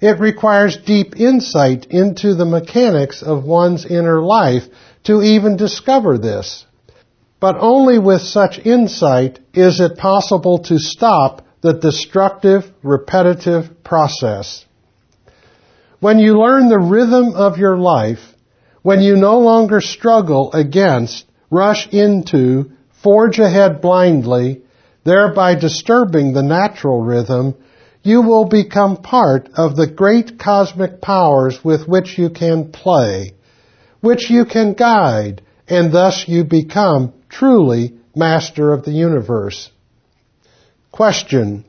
It 0.00 0.18
requires 0.18 0.76
deep 0.76 1.14
insight 1.16 1.86
into 1.86 2.34
the 2.34 2.44
mechanics 2.44 3.22
of 3.22 3.44
one's 3.44 3.86
inner 3.86 4.20
life 4.20 4.64
to 5.04 5.22
even 5.22 5.56
discover 5.56 6.18
this. 6.18 6.66
But 7.38 7.56
only 7.60 8.00
with 8.00 8.22
such 8.22 8.58
insight 8.58 9.38
is 9.54 9.78
it 9.78 9.96
possible 9.96 10.58
to 10.64 10.80
stop 10.80 11.45
the 11.60 11.72
destructive, 11.72 12.64
repetitive 12.82 13.82
process. 13.82 14.64
When 16.00 16.18
you 16.18 16.38
learn 16.38 16.68
the 16.68 16.78
rhythm 16.78 17.34
of 17.34 17.58
your 17.58 17.76
life, 17.76 18.20
when 18.82 19.00
you 19.00 19.16
no 19.16 19.38
longer 19.38 19.80
struggle 19.80 20.52
against, 20.52 21.24
rush 21.50 21.88
into, 21.88 22.70
forge 23.02 23.38
ahead 23.38 23.80
blindly, 23.80 24.62
thereby 25.04 25.54
disturbing 25.54 26.32
the 26.32 26.42
natural 26.42 27.02
rhythm, 27.02 27.54
you 28.02 28.22
will 28.22 28.44
become 28.44 28.98
part 28.98 29.48
of 29.54 29.74
the 29.74 29.86
great 29.86 30.38
cosmic 30.38 31.00
powers 31.00 31.64
with 31.64 31.88
which 31.88 32.18
you 32.18 32.30
can 32.30 32.70
play, 32.70 33.32
which 34.00 34.30
you 34.30 34.44
can 34.44 34.74
guide, 34.74 35.42
and 35.66 35.92
thus 35.92 36.28
you 36.28 36.44
become 36.44 37.12
truly 37.28 37.96
master 38.14 38.72
of 38.72 38.84
the 38.84 38.92
universe. 38.92 39.70
Question. 40.96 41.66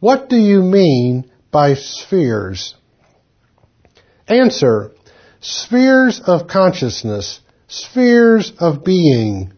What 0.00 0.28
do 0.28 0.36
you 0.36 0.60
mean 0.60 1.30
by 1.50 1.74
spheres? 1.74 2.74
Answer. 4.28 4.92
Spheres 5.40 6.20
of 6.20 6.46
consciousness, 6.46 7.40
spheres 7.68 8.52
of 8.58 8.84
being 8.84 9.54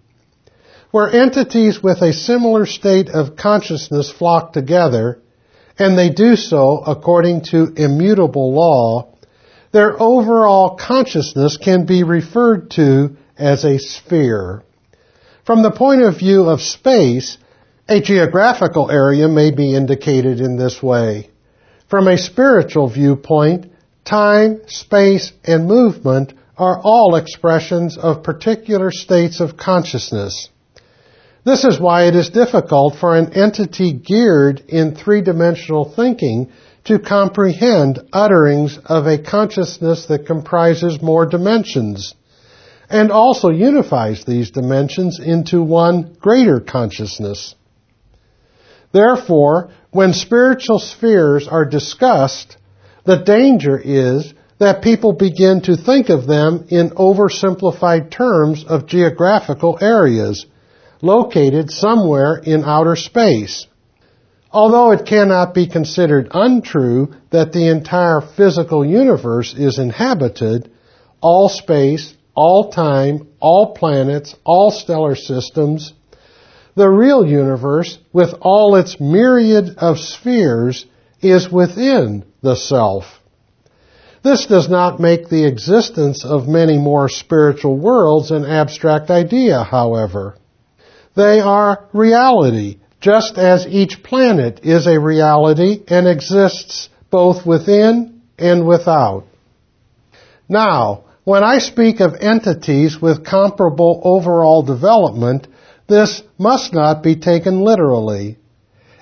where 0.93 1.11
entities 1.11 1.83
with 1.83 2.01
a 2.03 2.13
similar 2.13 2.65
state 2.65 3.09
of 3.09 3.35
consciousness 3.35 4.09
flock 4.11 4.53
together, 4.53 5.21
and 5.79 5.99
they 5.99 6.11
do 6.11 6.37
so 6.37 6.79
according 6.87 7.41
to 7.41 7.73
immutable 7.75 8.55
law, 8.55 9.17
their 9.73 10.01
overall 10.01 10.77
consciousness 10.77 11.57
can 11.57 11.87
be 11.87 12.05
referred 12.05 12.71
to 12.71 13.17
as 13.37 13.65
a 13.65 13.79
sphere. 13.79 14.63
From 15.45 15.63
the 15.63 15.73
point 15.73 16.03
of 16.03 16.19
view 16.19 16.45
of 16.45 16.61
space, 16.61 17.39
a 17.93 18.01
geographical 18.01 18.91
area 18.91 19.29
may 19.29 19.51
be 19.51 19.75
indicated 19.75 20.41
in 20.41 20.57
this 20.57 20.83
way. 20.83 21.29
From 21.91 22.09
a 22.09 22.17
spiritual 22.17 22.89
viewpoint, 22.89 23.71
time, 24.03 24.63
space, 24.67 25.31
and 25.45 25.67
movement 25.67 26.33
are 26.57 26.81
all 26.83 27.17
expressions 27.17 27.99
of 27.99 28.23
particular 28.23 28.91
states 28.91 29.41
of 29.41 29.59
consciousness. 29.59 30.49
This 31.45 31.65
is 31.65 31.79
why 31.79 32.07
it 32.07 32.15
is 32.15 32.31
difficult 32.31 32.97
for 32.97 33.15
an 33.15 33.35
entity 33.35 33.93
geared 33.93 34.61
in 34.69 34.95
three-dimensional 34.95 35.93
thinking 35.95 36.51
to 36.85 36.99
comprehend 36.99 37.99
utterings 38.11 38.79
of 38.87 39.07
a 39.07 39.23
consciousness 39.23 40.07
that 40.07 40.27
comprises 40.27 41.03
more 41.03 41.27
dimensions 41.27 42.15
and 42.89 43.13
also 43.13 43.51
unifies 43.51 44.25
these 44.25 44.51
dimensions 44.51 45.21
into 45.21 45.63
one 45.63 46.17
greater 46.21 46.59
consciousness. 46.59 47.55
Therefore, 48.93 49.71
when 49.91 50.13
spiritual 50.13 50.79
spheres 50.79 51.49
are 51.49 51.65
discussed, 51.65 52.57
the 53.05 53.17
danger 53.17 53.79
is 53.79 54.33
that 54.59 54.83
people 54.83 55.13
begin 55.13 55.61
to 55.63 55.77
think 55.77 56.09
of 56.09 56.27
them 56.27 56.67
in 56.69 56.91
oversimplified 56.91 58.11
terms 58.11 58.65
of 58.65 58.87
geographical 58.87 59.79
areas 59.81 60.47
located 61.01 61.71
somewhere 61.71 62.37
in 62.37 62.63
outer 62.65 62.95
space. 62.95 63.67
Although 64.53 64.93
it 64.93 65.07
cannot 65.07 65.55
be 65.55 65.67
considered 65.67 66.29
untrue 66.33 67.15
that 67.31 67.53
the 67.53 67.69
entire 67.69 68.21
physical 68.21 68.85
universe 68.85 69.55
is 69.55 69.79
inhabited, 69.79 70.71
all 71.21 71.49
space, 71.49 72.15
all 72.35 72.71
time, 72.71 73.29
all 73.41 73.75
planets, 73.75 74.37
all 74.45 74.71
stellar 74.71 75.17
systems, 75.17 75.93
the 76.75 76.89
real 76.89 77.27
universe, 77.27 77.99
with 78.13 78.35
all 78.41 78.77
its 78.77 78.99
myriad 79.01 79.77
of 79.79 79.99
spheres, 79.99 80.87
is 81.21 81.51
within 81.51 82.25
the 82.43 82.57
self. 82.57 83.05
This 84.23 84.47
does 84.47 84.69
not 84.69 85.01
make 85.01 85.29
the 85.29 85.47
existence 85.47 86.25
of 86.25 86.47
many 86.49 86.79
more 86.79 87.09
spiritual 87.09 87.77
worlds 87.77 88.31
an 88.31 88.45
abstract 88.45 89.11
idea, 89.11 89.65
however. 89.65 90.37
They 91.15 91.41
are 91.41 91.89
reality, 91.93 92.79
just 93.01 93.37
as 93.37 93.67
each 93.67 94.03
planet 94.03 94.61
is 94.63 94.87
a 94.87 95.01
reality 95.01 95.83
and 95.89 96.07
exists 96.07 96.89
both 97.11 97.45
within 97.45 98.23
and 98.39 98.67
without. 98.67 99.25
Now, 100.49 101.05
when 101.25 101.45
I 101.45 101.59
speak 101.59 102.01
of 102.01 102.15
entities 102.21 103.01
with 103.01 103.25
comparable 103.25 104.01
overall 104.05 104.63
development, 104.63 105.47
this 105.93 106.23
must 106.39 106.73
not 106.73 107.03
be 107.03 107.17
taken 107.17 107.61
literally. 107.61 108.39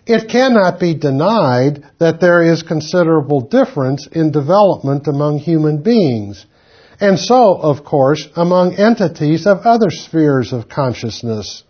It 0.07 0.29
cannot 0.29 0.81
be 0.81 0.95
denied 0.95 1.85
that 1.99 2.21
there 2.21 2.43
is 2.43 2.65
considerable 2.65 3.43
difference 3.43 4.09
in 4.11 4.33
development 4.33 5.07
among 5.07 5.39
human 5.39 5.83
beings, 5.83 6.45
and 6.99 7.17
so, 7.17 7.55
of 7.55 7.85
course, 7.85 8.29
among 8.35 8.75
entities 8.75 9.47
of 9.47 9.59
other 9.59 9.91
spheres 9.91 10.53
of 10.53 10.69
consciousness. 10.69 11.63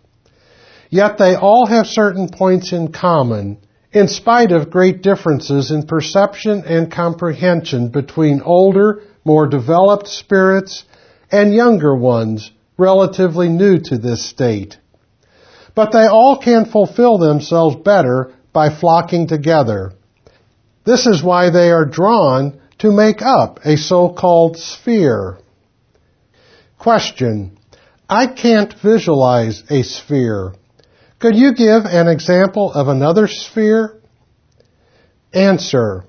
Yet 0.89 1.19
they 1.19 1.35
all 1.35 1.67
have 1.67 1.85
certain 1.85 2.27
points 2.29 2.73
in 2.73 2.91
common, 2.91 3.59
in 3.93 4.07
spite 4.07 4.51
of 4.51 4.71
great 4.71 5.03
differences 5.03 5.69
in 5.69 5.85
perception 5.85 6.63
and 6.65 6.91
comprehension 6.91 7.89
between 7.89 8.41
older, 8.41 9.03
more 9.23 9.47
developed 9.47 10.07
spirits 10.07 10.83
and 11.31 11.53
younger 11.53 11.95
ones, 11.95 12.51
relatively 12.77 13.49
new 13.49 13.77
to 13.77 13.97
this 13.99 14.25
state. 14.25 14.77
But 15.75 15.91
they 15.91 16.07
all 16.07 16.37
can 16.37 16.65
fulfill 16.65 17.17
themselves 17.17 17.77
better 17.77 18.33
by 18.53 18.69
flocking 18.69 19.27
together. 19.27 19.93
This 20.83 21.05
is 21.05 21.23
why 21.23 21.49
they 21.49 21.71
are 21.71 21.85
drawn 21.85 22.59
to 22.79 22.91
make 22.91 23.21
up 23.21 23.59
a 23.63 23.77
so-called 23.77 24.57
sphere. 24.57 25.37
Question. 26.77 27.57
I 28.09 28.27
can't 28.27 28.73
visualize 28.73 29.63
a 29.69 29.83
sphere. 29.83 30.53
Could 31.19 31.35
you 31.35 31.53
give 31.53 31.85
an 31.85 32.07
example 32.07 32.73
of 32.73 32.87
another 32.87 33.27
sphere? 33.27 34.01
Answer. 35.31 36.03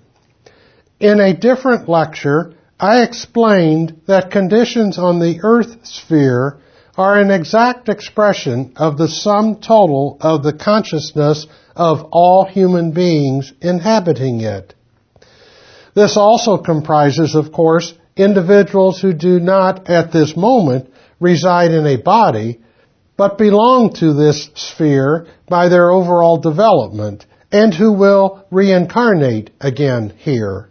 In 0.98 1.20
a 1.20 1.37
different 1.37 1.88
lecture, 1.88 2.55
I 2.81 3.03
explained 3.03 4.03
that 4.07 4.31
conditions 4.31 4.98
on 4.98 5.20
the 5.20 5.40
Earth 5.42 5.87
sphere 5.87 6.59
are 6.96 7.18
an 7.18 7.31
exact 7.31 7.88
expression 7.88 8.72
of 8.76 8.98
the 8.98 9.09
sum 9.09 9.57
total 9.57 10.18
of 10.20 10.42
the 10.42 10.52
consciousness 10.52 11.46
of 11.74 12.07
all 12.11 12.44
human 12.44 12.92
beings 12.92 13.52
inhabiting 13.62 14.40
it. 14.40 14.74
This 15.94 16.16
also 16.16 16.59
comprises, 16.59 17.35
of 17.35 17.52
course, 17.52 17.94
individuals 18.16 19.00
who 19.00 19.12
do 19.14 19.40
not 19.40 19.88
at 19.88 20.12
this 20.12 20.37
moment 20.37 20.92
reside 21.18 21.72
in 21.72 21.87
a 21.87 21.96
body, 21.96 22.61
but 23.16 23.38
belong 23.38 23.94
to 23.94 24.12
this 24.12 24.50
sphere 24.55 25.26
by 25.48 25.68
their 25.68 25.90
overall 25.90 26.38
development 26.38 27.24
and 27.50 27.72
who 27.72 27.92
will 27.92 28.44
reincarnate 28.50 29.50
again 29.61 30.12
here. 30.18 30.70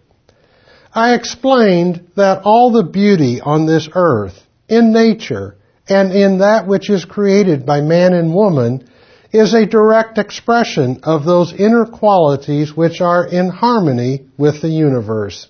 I 0.94 1.14
explained 1.14 2.12
that 2.16 2.42
all 2.44 2.72
the 2.72 2.84
beauty 2.84 3.40
on 3.40 3.66
this 3.66 3.88
earth, 3.94 4.46
in 4.68 4.92
nature, 4.92 5.56
and 5.88 6.12
in 6.12 6.40
that 6.40 6.68
which 6.68 6.90
is 6.90 7.06
created 7.06 7.66
by 7.66 7.82
man 7.82 8.14
and 8.14 8.34
woman 8.34 8.88
is 9.32 9.54
a 9.54 9.66
direct 9.66 10.18
expression 10.18 11.00
of 11.04 11.24
those 11.24 11.54
inner 11.54 11.86
qualities 11.86 12.76
which 12.76 13.02
are 13.02 13.26
in 13.26 13.50
harmony 13.50 14.26
with 14.38 14.62
the 14.62 14.70
universe. 14.70 15.48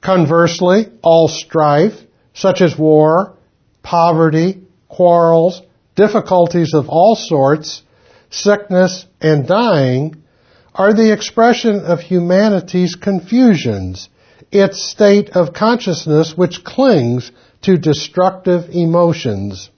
Conversely, 0.00 0.86
all 1.02 1.28
strife, 1.28 1.94
such 2.32 2.60
as 2.60 2.78
war, 2.78 3.36
poverty, 3.82 4.62
quarrels, 4.88 5.60
difficulties 5.94 6.72
of 6.72 6.88
all 6.88 7.16
sorts, 7.16 7.82
sickness, 8.30 9.04
and 9.20 9.46
dying 9.46 10.22
are 10.74 10.94
the 10.94 11.12
expression 11.12 11.80
of 11.80 12.00
humanity's 12.00 12.94
confusions, 12.94 14.08
its 14.52 14.82
state 14.82 15.30
of 15.30 15.52
consciousness 15.52 16.34
which 16.36 16.64
clings 16.64 17.32
to 17.62 17.76
destructive 17.76 18.70
emotions. 18.70 19.70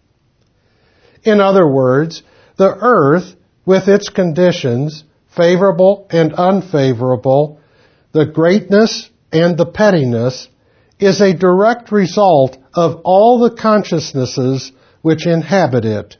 In 1.22 1.40
other 1.40 1.66
words, 1.66 2.22
the 2.56 2.76
earth, 2.80 3.34
with 3.64 3.88
its 3.88 4.08
conditions, 4.08 5.04
favorable 5.34 6.06
and 6.10 6.32
unfavorable, 6.34 7.60
the 8.12 8.26
greatness 8.26 9.08
and 9.32 9.56
the 9.56 9.66
pettiness, 9.66 10.48
is 10.98 11.20
a 11.20 11.34
direct 11.34 11.92
result 11.92 12.58
of 12.74 13.00
all 13.04 13.38
the 13.38 13.56
consciousnesses 13.56 14.72
which 15.02 15.26
inhabit 15.26 15.84
it. 15.84 16.16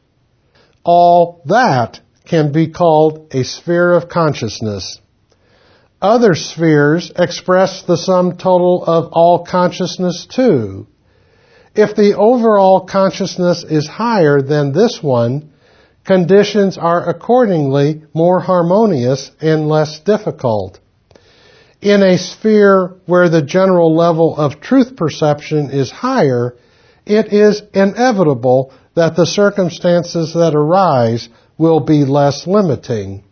All 0.85 1.43
that 1.47 2.01
can 2.25 2.53
be 2.53 2.69
called 2.71 3.29
a 3.33 3.45
sphere 3.45 3.93
of 3.93 4.09
consciousness. 4.09 5.01
Other 6.01 6.35
spheres 6.35 7.13
express 7.15 7.83
the 7.83 7.99
sum 7.99 8.39
total 8.39 8.83
of 8.85 9.13
all 9.13 9.45
consciousness 9.45 10.27
too. 10.27 10.87
If 11.75 11.95
the 11.95 12.17
overall 12.17 12.81
consciousness 12.87 13.65
is 13.65 13.87
higher 13.87 14.43
than 14.43 14.73
this 14.73 15.01
one, 15.03 15.51
conditions 16.05 16.77
are 16.77 17.09
accordingly 17.09 18.03
more 18.13 18.41
harmonious 18.41 19.31
and 19.41 19.69
less 19.69 20.01
difficult. 20.01 20.81
In 21.81 22.03
a 22.03 22.19
sphere 22.19 22.97
where 23.07 23.29
the 23.29 23.43
general 23.43 23.95
level 23.95 24.37
of 24.37 24.61
truth 24.61 24.97
perception 24.97 25.71
is 25.71 25.91
higher, 25.91 26.57
it 27.07 27.33
is 27.33 27.63
inevitable 27.73 28.73
that 28.95 29.17
the 29.17 29.27
circumstances 29.27 30.35
that 30.35 30.55
arise 30.55 31.29
will 31.57 31.81
be 31.81 32.05
less 32.05 32.47
limiting. 32.47 33.23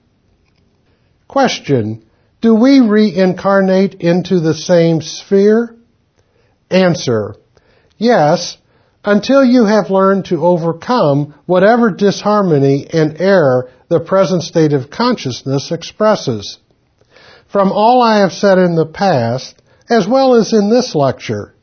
Question. 1.27 2.05
Do 2.41 2.55
we 2.55 2.81
reincarnate 2.81 3.95
into 3.95 4.41
the 4.41 4.55
same 4.55 5.03
sphere? 5.03 5.75
Answer. 6.71 7.35
Yes, 7.99 8.57
until 9.05 9.45
you 9.45 9.65
have 9.65 9.91
learned 9.91 10.27
to 10.27 10.45
overcome 10.45 11.35
whatever 11.47 11.91
disharmony 11.91 12.87
and 12.93 13.21
error 13.21 13.71
the 13.89 14.01
present 14.01 14.43
state 14.43 14.73
of 14.73 14.91
consciousness 14.91 15.73
expresses. 15.73 16.59
From 17.49 17.73
all 17.73 18.03
I 18.03 18.19
have 18.19 18.33
said 18.33 18.59
in 18.59 18.77
the 18.77 18.87
past, 18.87 19.61
as 19.91 20.07
well 20.07 20.35
as 20.35 20.53
in 20.53 20.71
this 20.71 20.95
lecture, 20.95 21.55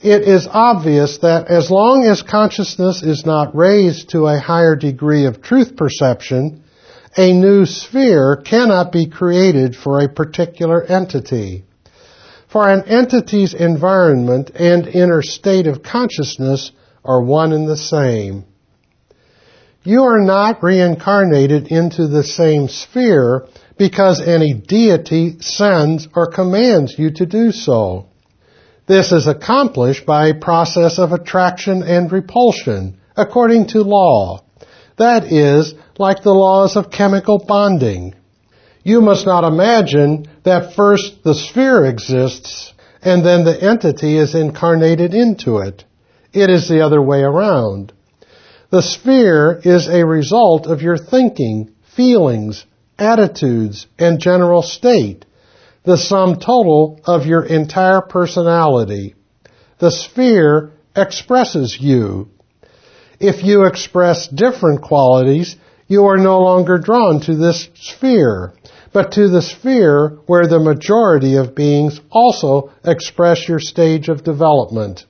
it 0.00 0.22
is 0.22 0.48
obvious 0.50 1.18
that 1.18 1.48
as 1.48 1.70
long 1.70 2.04
as 2.06 2.22
consciousness 2.22 3.02
is 3.02 3.24
not 3.24 3.54
raised 3.54 4.10
to 4.10 4.26
a 4.26 4.40
higher 4.40 4.74
degree 4.74 5.26
of 5.26 5.42
truth 5.42 5.76
perception, 5.76 6.62
a 7.16 7.32
new 7.32 7.66
sphere 7.66 8.36
cannot 8.36 8.92
be 8.92 9.06
created 9.06 9.76
for 9.76 10.00
a 10.00 10.08
particular 10.08 10.82
entity. 10.82 11.64
For 12.50 12.68
an 12.68 12.82
entity's 12.88 13.54
environment 13.54 14.50
and 14.56 14.84
inner 14.88 15.22
state 15.22 15.68
of 15.68 15.84
consciousness 15.84 16.72
are 17.04 17.22
one 17.22 17.52
and 17.52 17.68
the 17.68 17.76
same. 17.76 18.44
You 19.84 20.02
are 20.02 20.20
not 20.20 20.62
reincarnated 20.62 21.68
into 21.68 22.08
the 22.08 22.24
same 22.24 22.66
sphere 22.66 23.46
because 23.78 24.20
any 24.20 24.52
deity 24.52 25.36
sends 25.40 26.08
or 26.14 26.26
commands 26.26 26.98
you 26.98 27.12
to 27.12 27.24
do 27.24 27.52
so. 27.52 28.06
This 28.86 29.12
is 29.12 29.28
accomplished 29.28 30.04
by 30.04 30.26
a 30.28 30.34
process 30.34 30.98
of 30.98 31.12
attraction 31.12 31.84
and 31.84 32.10
repulsion, 32.10 32.98
according 33.16 33.68
to 33.68 33.82
law. 33.82 34.40
That 34.98 35.32
is, 35.32 35.72
like 35.98 36.24
the 36.24 36.34
laws 36.34 36.76
of 36.76 36.90
chemical 36.90 37.38
bonding. 37.38 38.16
You 38.82 39.00
must 39.00 39.26
not 39.26 39.44
imagine 39.44 40.26
that 40.44 40.74
first 40.74 41.22
the 41.22 41.34
sphere 41.34 41.84
exists 41.84 42.72
and 43.02 43.24
then 43.24 43.44
the 43.44 43.62
entity 43.62 44.16
is 44.16 44.34
incarnated 44.34 45.14
into 45.14 45.58
it. 45.58 45.84
It 46.32 46.50
is 46.50 46.68
the 46.68 46.84
other 46.84 47.02
way 47.02 47.20
around. 47.20 47.92
The 48.70 48.82
sphere 48.82 49.60
is 49.64 49.88
a 49.88 50.06
result 50.06 50.66
of 50.66 50.82
your 50.82 50.96
thinking, 50.96 51.72
feelings, 51.96 52.64
attitudes, 52.98 53.86
and 53.98 54.20
general 54.20 54.62
state, 54.62 55.24
the 55.84 55.96
sum 55.96 56.36
total 56.36 57.00
of 57.04 57.26
your 57.26 57.44
entire 57.44 58.00
personality. 58.00 59.14
The 59.78 59.90
sphere 59.90 60.72
expresses 60.94 61.76
you. 61.80 62.28
If 63.18 63.42
you 63.42 63.66
express 63.66 64.28
different 64.28 64.82
qualities, 64.82 65.56
you 65.90 66.06
are 66.06 66.16
no 66.16 66.38
longer 66.38 66.78
drawn 66.78 67.20
to 67.20 67.34
this 67.34 67.68
sphere, 67.74 68.54
but 68.92 69.10
to 69.10 69.28
the 69.28 69.42
sphere 69.42 70.20
where 70.26 70.46
the 70.46 70.60
majority 70.60 71.34
of 71.34 71.56
beings 71.56 72.00
also 72.10 72.70
express 72.84 73.48
your 73.48 73.58
stage 73.58 74.08
of 74.08 74.22
development. 74.22 75.04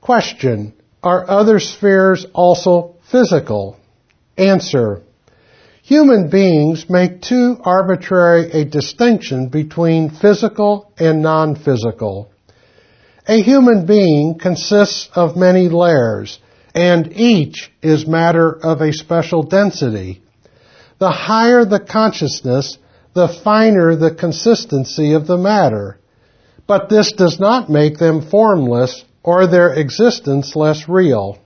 Question. 0.00 0.72
Are 1.02 1.28
other 1.28 1.60
spheres 1.60 2.24
also 2.32 2.96
physical? 3.12 3.76
Answer. 4.38 5.02
Human 5.82 6.30
beings 6.30 6.86
make 6.88 7.20
too 7.20 7.58
arbitrary 7.60 8.50
a 8.50 8.64
distinction 8.64 9.50
between 9.50 10.08
physical 10.08 10.90
and 10.98 11.20
non-physical. 11.20 12.30
A 13.28 13.42
human 13.42 13.84
being 13.84 14.38
consists 14.40 15.10
of 15.14 15.36
many 15.36 15.68
layers, 15.68 16.38
and 16.74 17.12
each 17.12 17.72
is 17.82 18.06
matter 18.06 18.50
of 18.50 18.80
a 18.80 18.92
special 18.92 19.44
density. 19.44 20.22
The 20.98 21.10
higher 21.10 21.64
the 21.64 21.80
consciousness, 21.80 22.78
the 23.14 23.28
finer 23.28 23.94
the 23.94 24.14
consistency 24.14 25.12
of 25.12 25.26
the 25.26 25.38
matter. 25.38 25.98
But 26.66 26.88
this 26.88 27.12
does 27.12 27.38
not 27.38 27.70
make 27.70 27.98
them 27.98 28.22
formless 28.22 29.04
or 29.22 29.46
their 29.46 29.72
existence 29.72 30.56
less 30.56 30.88
real. 30.88 31.38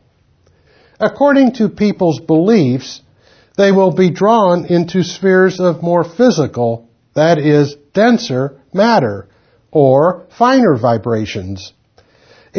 According 0.98 1.52
to 1.54 1.68
people's 1.68 2.20
beliefs, 2.20 3.02
they 3.56 3.72
will 3.72 3.92
be 3.92 4.10
drawn 4.10 4.66
into 4.66 5.02
spheres 5.02 5.60
of 5.60 5.82
more 5.82 6.04
physical, 6.04 6.88
that 7.14 7.38
is, 7.38 7.76
denser 7.92 8.60
matter, 8.72 9.28
or 9.70 10.26
finer 10.38 10.76
vibrations. 10.76 11.72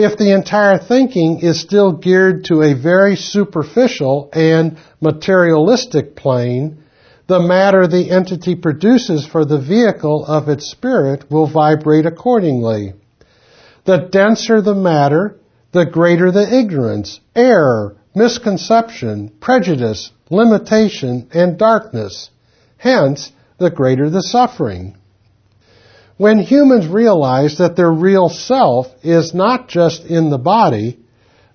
If 0.01 0.17
the 0.17 0.31
entire 0.31 0.77
thinking 0.77 1.41
is 1.41 1.59
still 1.59 1.91
geared 1.91 2.45
to 2.45 2.61
a 2.61 2.73
very 2.73 3.17
superficial 3.17 4.29
and 4.31 4.77
materialistic 5.01 6.15
plane, 6.15 6.85
the 7.27 7.41
matter 7.41 7.85
the 7.85 8.09
entity 8.09 8.55
produces 8.55 9.27
for 9.27 9.43
the 9.43 9.59
vehicle 9.59 10.23
of 10.25 10.47
its 10.47 10.71
spirit 10.71 11.29
will 11.29 11.47
vibrate 11.47 12.05
accordingly. 12.05 12.93
The 13.83 14.07
denser 14.09 14.61
the 14.61 14.73
matter, 14.73 15.35
the 15.73 15.85
greater 15.85 16.31
the 16.31 16.47
ignorance, 16.49 17.19
error, 17.35 17.97
misconception, 18.15 19.33
prejudice, 19.41 20.11
limitation, 20.29 21.27
and 21.33 21.57
darkness. 21.57 22.29
Hence, 22.77 23.33
the 23.57 23.69
greater 23.69 24.09
the 24.09 24.23
suffering. 24.23 24.95
When 26.19 26.39
humans 26.39 26.85
realize 26.85 27.59
that 27.59 27.77
their 27.77 27.89
real 27.89 28.27
self 28.27 28.87
is 29.03 29.33
not 29.33 29.69
just 29.69 30.03
in 30.03 30.29
the 30.29 30.37
body, 30.37 30.99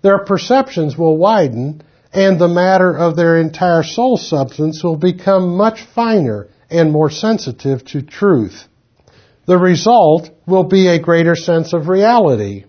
their 0.01 0.25
perceptions 0.25 0.97
will 0.97 1.19
widen 1.19 1.83
and 2.15 2.39
the 2.39 2.49
matter 2.49 2.97
of 2.97 3.15
their 3.15 3.37
entire 3.37 3.83
soul 3.83 4.17
substance 4.17 4.83
will 4.83 4.97
become 4.97 5.59
much 5.59 5.83
finer 5.95 6.49
and 6.71 6.91
more 6.91 7.11
sensitive 7.11 7.85
to 7.89 8.01
truth. 8.01 8.67
The 9.45 9.59
result 9.59 10.31
will 10.47 10.65
be 10.65 10.89
a 10.89 10.99
greater 10.99 11.37
sense 11.37 11.75
of 11.75 11.89
reality. 11.89 12.65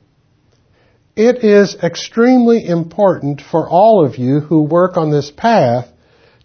It 1.16 1.46
is 1.46 1.78
extremely 1.82 2.68
important 2.68 3.40
for 3.40 3.70
all 3.70 4.06
of 4.06 4.18
you 4.18 4.42
who 4.42 4.64
work 4.64 4.98
on 4.98 5.12
this 5.12 5.32
path 5.32 5.88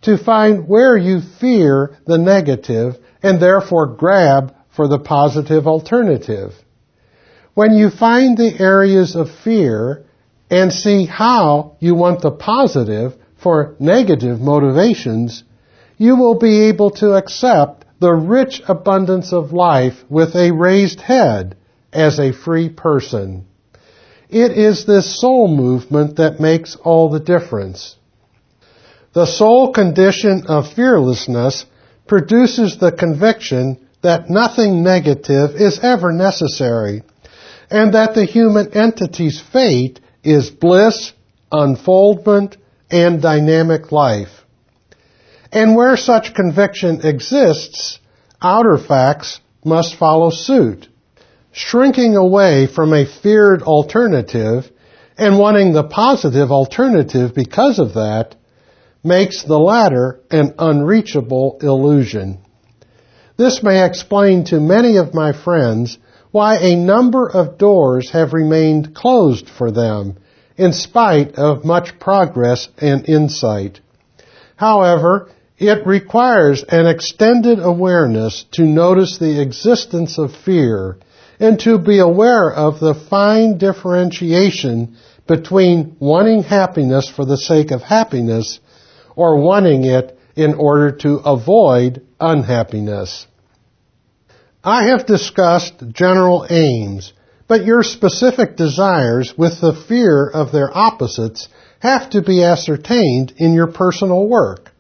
to 0.03 0.16
find 0.16 0.68
where 0.68 0.96
you 0.96 1.20
fear 1.40 1.98
the 2.07 2.18
negative 2.18 2.98
and 3.20 3.42
therefore 3.42 3.96
grab 3.96 4.55
for 4.71 4.89
the 4.89 4.99
positive 4.99 5.66
alternative. 5.66 6.55
When 7.55 7.75
you 7.75 7.91
find 7.91 8.37
the 8.37 8.61
areas 8.61 9.16
of 9.16 9.29
fear 9.45 10.05
and 10.51 10.73
see 10.73 11.07
how 11.07 11.77
you 11.81 11.95
want 11.95 12.23
the 12.23 12.31
positive 12.31 13.14
for 13.43 13.75
negative 13.79 14.41
motivations, 14.41 15.45
you 15.97 16.16
will 16.16 16.39
be 16.39 16.68
able 16.68 16.91
to 16.93 17.12
accept 17.12 17.85
the 18.01 18.12
rich 18.12 18.62
abundance 18.66 19.33
of 19.33 19.53
life 19.53 19.95
with 20.09 20.35
a 20.35 20.53
raised 20.53 21.01
head 21.01 21.57
as 21.93 22.18
a 22.18 22.33
free 22.33 22.68
person. 22.68 23.45
It 24.29 24.53
is 24.53 24.87
this 24.87 25.21
soul 25.21 25.49
movement 25.49 26.16
that 26.16 26.41
makes 26.41 26.77
all 26.77 27.11
the 27.11 27.21
difference. 27.21 27.97
The 29.12 29.27
soul 29.27 29.73
condition 29.73 30.45
of 30.47 30.73
fearlessness 30.73 31.66
produces 32.07 32.79
the 32.79 32.93
conviction 32.93 33.89
that 34.03 34.30
nothing 34.30 34.82
negative 34.82 35.51
is 35.57 35.78
ever 35.82 36.12
necessary 36.12 37.03
and 37.70 37.94
that 37.94 38.14
the 38.14 38.24
human 38.24 38.72
entity's 38.72 39.40
fate 39.53 40.01
is 40.24 40.51
bliss, 40.51 41.12
unfoldment, 41.53 42.57
and 42.90 43.22
dynamic 43.22 43.92
life. 43.92 44.44
And 45.53 45.76
where 45.76 45.96
such 45.96 46.34
conviction 46.34 47.07
exists, 47.07 47.98
outer 48.42 48.78
facts 48.78 49.40
must 49.64 49.96
follow 49.96 50.30
suit. 50.30 50.88
Shrinking 51.53 52.16
away 52.16 52.66
from 52.66 52.92
a 52.92 53.07
feared 53.07 53.62
alternative 53.62 54.70
and 55.16 55.38
wanting 55.38 55.72
the 55.72 55.84
positive 55.84 56.51
alternative 56.51 57.34
because 57.34 57.78
of 57.78 57.94
that 57.94 58.36
makes 59.03 59.42
the 59.42 59.59
latter 59.59 60.20
an 60.30 60.55
unreachable 60.59 61.59
illusion. 61.61 62.38
This 63.41 63.62
may 63.62 63.86
explain 63.86 64.45
to 64.45 64.61
many 64.61 64.99
of 64.99 65.14
my 65.14 65.32
friends 65.32 65.97
why 66.30 66.59
a 66.59 66.76
number 66.76 67.26
of 67.26 67.57
doors 67.57 68.11
have 68.11 68.34
remained 68.34 68.95
closed 68.95 69.49
for 69.49 69.70
them 69.70 70.18
in 70.59 70.74
spite 70.74 71.36
of 71.36 71.64
much 71.64 71.99
progress 71.99 72.68
and 72.76 73.09
insight. 73.09 73.80
However, 74.57 75.30
it 75.57 75.86
requires 75.86 76.64
an 76.64 76.86
extended 76.86 77.61
awareness 77.61 78.45
to 78.53 78.62
notice 78.64 79.16
the 79.16 79.41
existence 79.41 80.18
of 80.18 80.36
fear 80.36 80.99
and 81.38 81.59
to 81.61 81.78
be 81.78 81.99
aware 81.99 82.53
of 82.53 82.78
the 82.78 82.93
fine 82.93 83.57
differentiation 83.57 84.99
between 85.26 85.97
wanting 85.99 86.43
happiness 86.43 87.09
for 87.09 87.24
the 87.24 87.38
sake 87.38 87.70
of 87.70 87.80
happiness 87.80 88.61
or 89.16 89.41
wanting 89.41 89.86
it 89.86 90.18
in 90.36 90.53
order 90.53 90.93
to 90.93 91.14
avoid 91.24 92.03
unhappiness. 92.20 93.26
I 94.62 94.88
have 94.88 95.06
discussed 95.06 95.82
general 95.90 96.46
aims, 96.50 97.14
but 97.48 97.64
your 97.64 97.82
specific 97.82 98.56
desires 98.56 99.32
with 99.36 99.58
the 99.62 99.72
fear 99.72 100.28
of 100.28 100.52
their 100.52 100.76
opposites 100.76 101.48
have 101.78 102.11
to 102.11 102.20
be 102.20 102.44
ascertained 102.44 103.32
in 103.38 103.54
your 103.54 103.68
personal 103.68 104.28
work. 104.28 104.70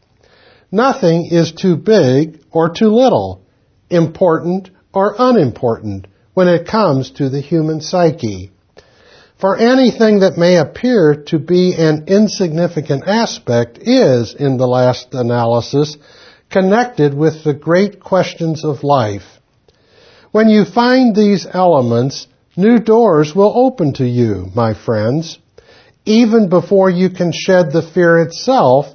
Nothing 0.70 1.28
is 1.30 1.52
too 1.52 1.76
big 1.76 2.42
or 2.50 2.68
too 2.68 2.90
little, 2.90 3.40
important 3.88 4.68
or 4.92 5.14
unimportant 5.18 6.06
when 6.34 6.48
it 6.48 6.68
comes 6.68 7.12
to 7.12 7.30
the 7.30 7.40
human 7.40 7.80
psyche. 7.80 8.50
For 9.40 9.56
anything 9.56 10.20
that 10.20 10.36
may 10.36 10.58
appear 10.58 11.24
to 11.28 11.38
be 11.38 11.74
an 11.74 12.04
insignificant 12.06 13.04
aspect 13.06 13.78
is, 13.80 14.34
in 14.34 14.58
the 14.58 14.68
last 14.68 15.14
analysis, 15.14 15.96
connected 16.50 17.14
with 17.14 17.44
the 17.44 17.54
great 17.54 17.98
questions 17.98 18.62
of 18.62 18.84
life. 18.84 19.39
When 20.32 20.48
you 20.48 20.64
find 20.64 21.14
these 21.14 21.44
elements, 21.52 22.28
new 22.56 22.78
doors 22.78 23.34
will 23.34 23.52
open 23.56 23.94
to 23.94 24.06
you, 24.06 24.46
my 24.54 24.74
friends. 24.74 25.38
Even 26.04 26.48
before 26.48 26.88
you 26.88 27.10
can 27.10 27.32
shed 27.32 27.72
the 27.72 27.82
fear 27.82 28.18
itself, 28.18 28.86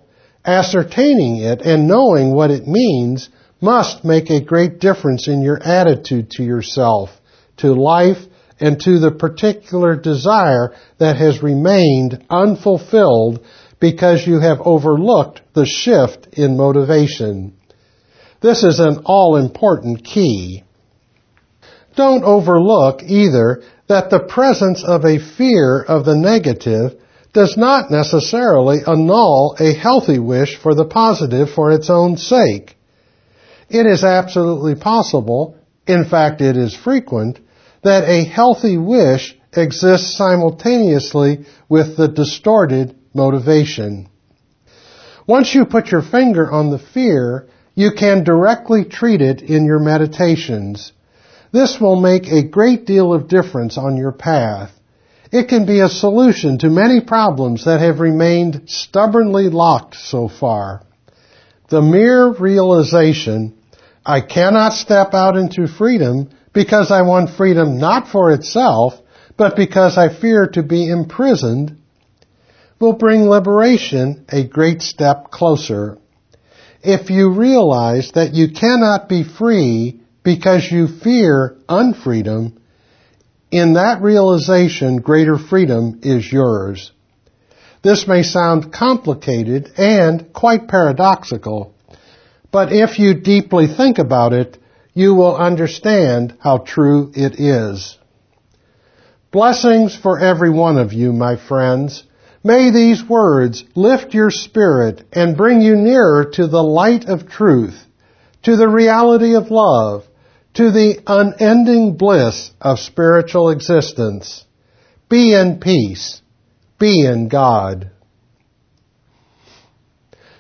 ascertaining 0.46 1.38
it 1.38 1.62
and 1.62 1.90
knowing 1.90 2.34
what 2.34 2.52
it 2.52 2.68
means 2.68 3.30
must 3.60 4.06
make 4.06 4.30
a 4.30 4.44
great 4.44 4.80
difference 4.80 5.28
in 5.28 5.42
your 5.42 5.62
attitude 5.62 6.32
to 6.32 6.44
yourself, 6.44 7.10
to 7.58 7.74
life, 7.74 8.24
and 8.60 8.80
to 8.82 9.00
the 9.00 9.12
particular 9.12 9.98
desire 9.98 10.74
that 11.00 11.18
has 11.18 11.44
remained 11.44 12.24
unfulfilled 12.30 13.46
because 13.82 14.26
you 14.26 14.40
have 14.40 14.62
overlooked 14.62 15.42
the 15.54 15.66
shift 15.66 16.28
in 16.38 16.56
motivation. 16.56 17.58
This 18.42 18.64
is 18.64 18.80
an 18.80 19.02
all 19.06 19.36
important 19.36 20.06
key. 20.06 20.65
Don't 21.96 22.24
overlook 22.24 23.04
either 23.04 23.64
that 23.88 24.10
the 24.10 24.20
presence 24.20 24.84
of 24.84 25.06
a 25.06 25.20
fear 25.20 25.82
of 25.82 26.06
the 26.06 26.16
negative 26.16 27.00
does 27.34 27.58
not 27.58 27.92
necessarily 27.92 28.80
annul 28.86 29.56
a 29.60 29.74
healthy 29.74 30.20
wish 30.20 30.58
for 30.58 30.74
the 30.74 30.86
positive 30.86 31.50
for 31.50 31.72
its 31.72 31.90
own 31.90 32.18
sake. 32.18 32.78
It 33.70 33.86
is 33.86 34.04
absolutely 34.04 34.76
possible, 34.76 35.58
in 35.88 36.06
fact 36.06 36.42
it 36.42 36.56
is 36.56 36.76
frequent, 36.76 37.40
that 37.84 38.10
a 38.10 38.24
healthy 38.24 38.78
wish 38.78 39.38
exists 39.54 40.18
simultaneously 40.18 41.46
with 41.70 41.98
the 41.98 42.08
distorted 42.08 42.96
motivation. 43.14 44.10
Once 45.28 45.54
you 45.56 45.66
put 45.66 45.88
your 45.88 46.02
finger 46.02 46.52
on 46.52 46.70
the 46.70 46.80
fear, 46.80 47.48
you 47.74 47.92
can 47.98 48.24
directly 48.24 48.86
treat 48.86 49.22
it 49.22 49.42
in 49.42 49.66
your 49.66 49.80
meditations. 49.80 50.94
This 51.56 51.80
will 51.80 51.96
make 51.96 52.28
a 52.28 52.44
great 52.44 52.86
deal 52.86 53.14
of 53.14 53.30
difference 53.30 53.78
on 53.78 53.96
your 53.96 54.12
path. 54.12 54.72
It 55.32 55.48
can 55.48 55.66
be 55.66 55.80
a 55.80 55.88
solution 55.88 56.58
to 56.58 56.70
many 56.70 57.00
problems 57.00 57.64
that 57.64 57.80
have 57.80 58.02
remained 58.02 58.64
stubbornly 58.66 59.48
locked 59.48 59.96
so 59.96 60.28
far. 60.28 60.82
The 61.70 61.82
mere 61.82 62.28
realization, 62.28 63.58
I 64.06 64.20
cannot 64.20 64.74
step 64.74 65.14
out 65.14 65.38
into 65.38 65.66
freedom 65.70 66.30
because 66.52 66.92
I 66.92 67.04
want 67.04 67.38
freedom 67.38 67.80
not 67.80 68.10
for 68.10 68.34
itself, 68.34 68.96
but 69.38 69.56
because 69.56 69.98
I 69.98 70.10
fear 70.10 70.48
to 70.56 70.62
be 70.62 70.90
imprisoned, 70.90 71.78
will 72.82 72.98
bring 72.98 73.30
liberation 73.30 74.26
a 74.28 74.44
great 74.44 74.82
step 74.82 75.32
closer. 75.32 76.00
If 76.84 77.10
you 77.10 77.32
realize 77.32 78.12
that 78.16 78.34
you 78.34 78.50
cannot 78.52 79.08
be 79.08 79.24
free 79.24 80.02
because 80.26 80.70
you 80.70 80.88
fear 80.88 81.56
unfreedom, 81.70 82.58
in 83.52 83.74
that 83.74 84.02
realization, 84.02 84.98
greater 84.98 85.38
freedom 85.38 86.00
is 86.02 86.30
yours. 86.30 86.92
This 87.84 88.08
may 88.08 88.24
sound 88.24 88.74
complicated 88.74 89.72
and 89.78 90.34
quite 90.34 90.68
paradoxical, 90.68 91.76
but 92.52 92.74
if 92.74 92.98
you 92.98 93.14
deeply 93.14 93.68
think 93.68 94.00
about 94.00 94.34
it, 94.34 94.58
you 94.96 95.14
will 95.14 95.36
understand 95.36 96.36
how 96.40 96.58
true 96.58 97.12
it 97.14 97.40
is. 97.40 97.96
Blessings 99.32 99.96
for 99.96 100.20
every 100.20 100.50
one 100.50 100.80
of 100.80 100.92
you, 100.92 101.14
my 101.14 101.36
friends. 101.36 102.04
May 102.44 102.72
these 102.72 103.04
words 103.08 103.64
lift 103.76 104.16
your 104.16 104.32
spirit 104.32 105.04
and 105.14 105.38
bring 105.38 105.62
you 105.62 105.76
nearer 105.76 106.32
to 106.34 106.48
the 106.48 106.64
light 106.64 107.06
of 107.06 107.30
truth, 107.30 107.80
to 108.44 108.56
the 108.56 108.68
reality 108.68 109.36
of 109.36 109.52
love, 109.52 110.06
to 110.56 110.72
the 110.72 111.00
unending 111.06 111.98
bliss 111.98 112.50
of 112.62 112.80
spiritual 112.80 113.50
existence. 113.50 114.46
Be 115.10 115.34
in 115.34 115.60
peace. 115.60 116.22
Be 116.80 117.06
in 117.06 117.28
God. 117.28 117.92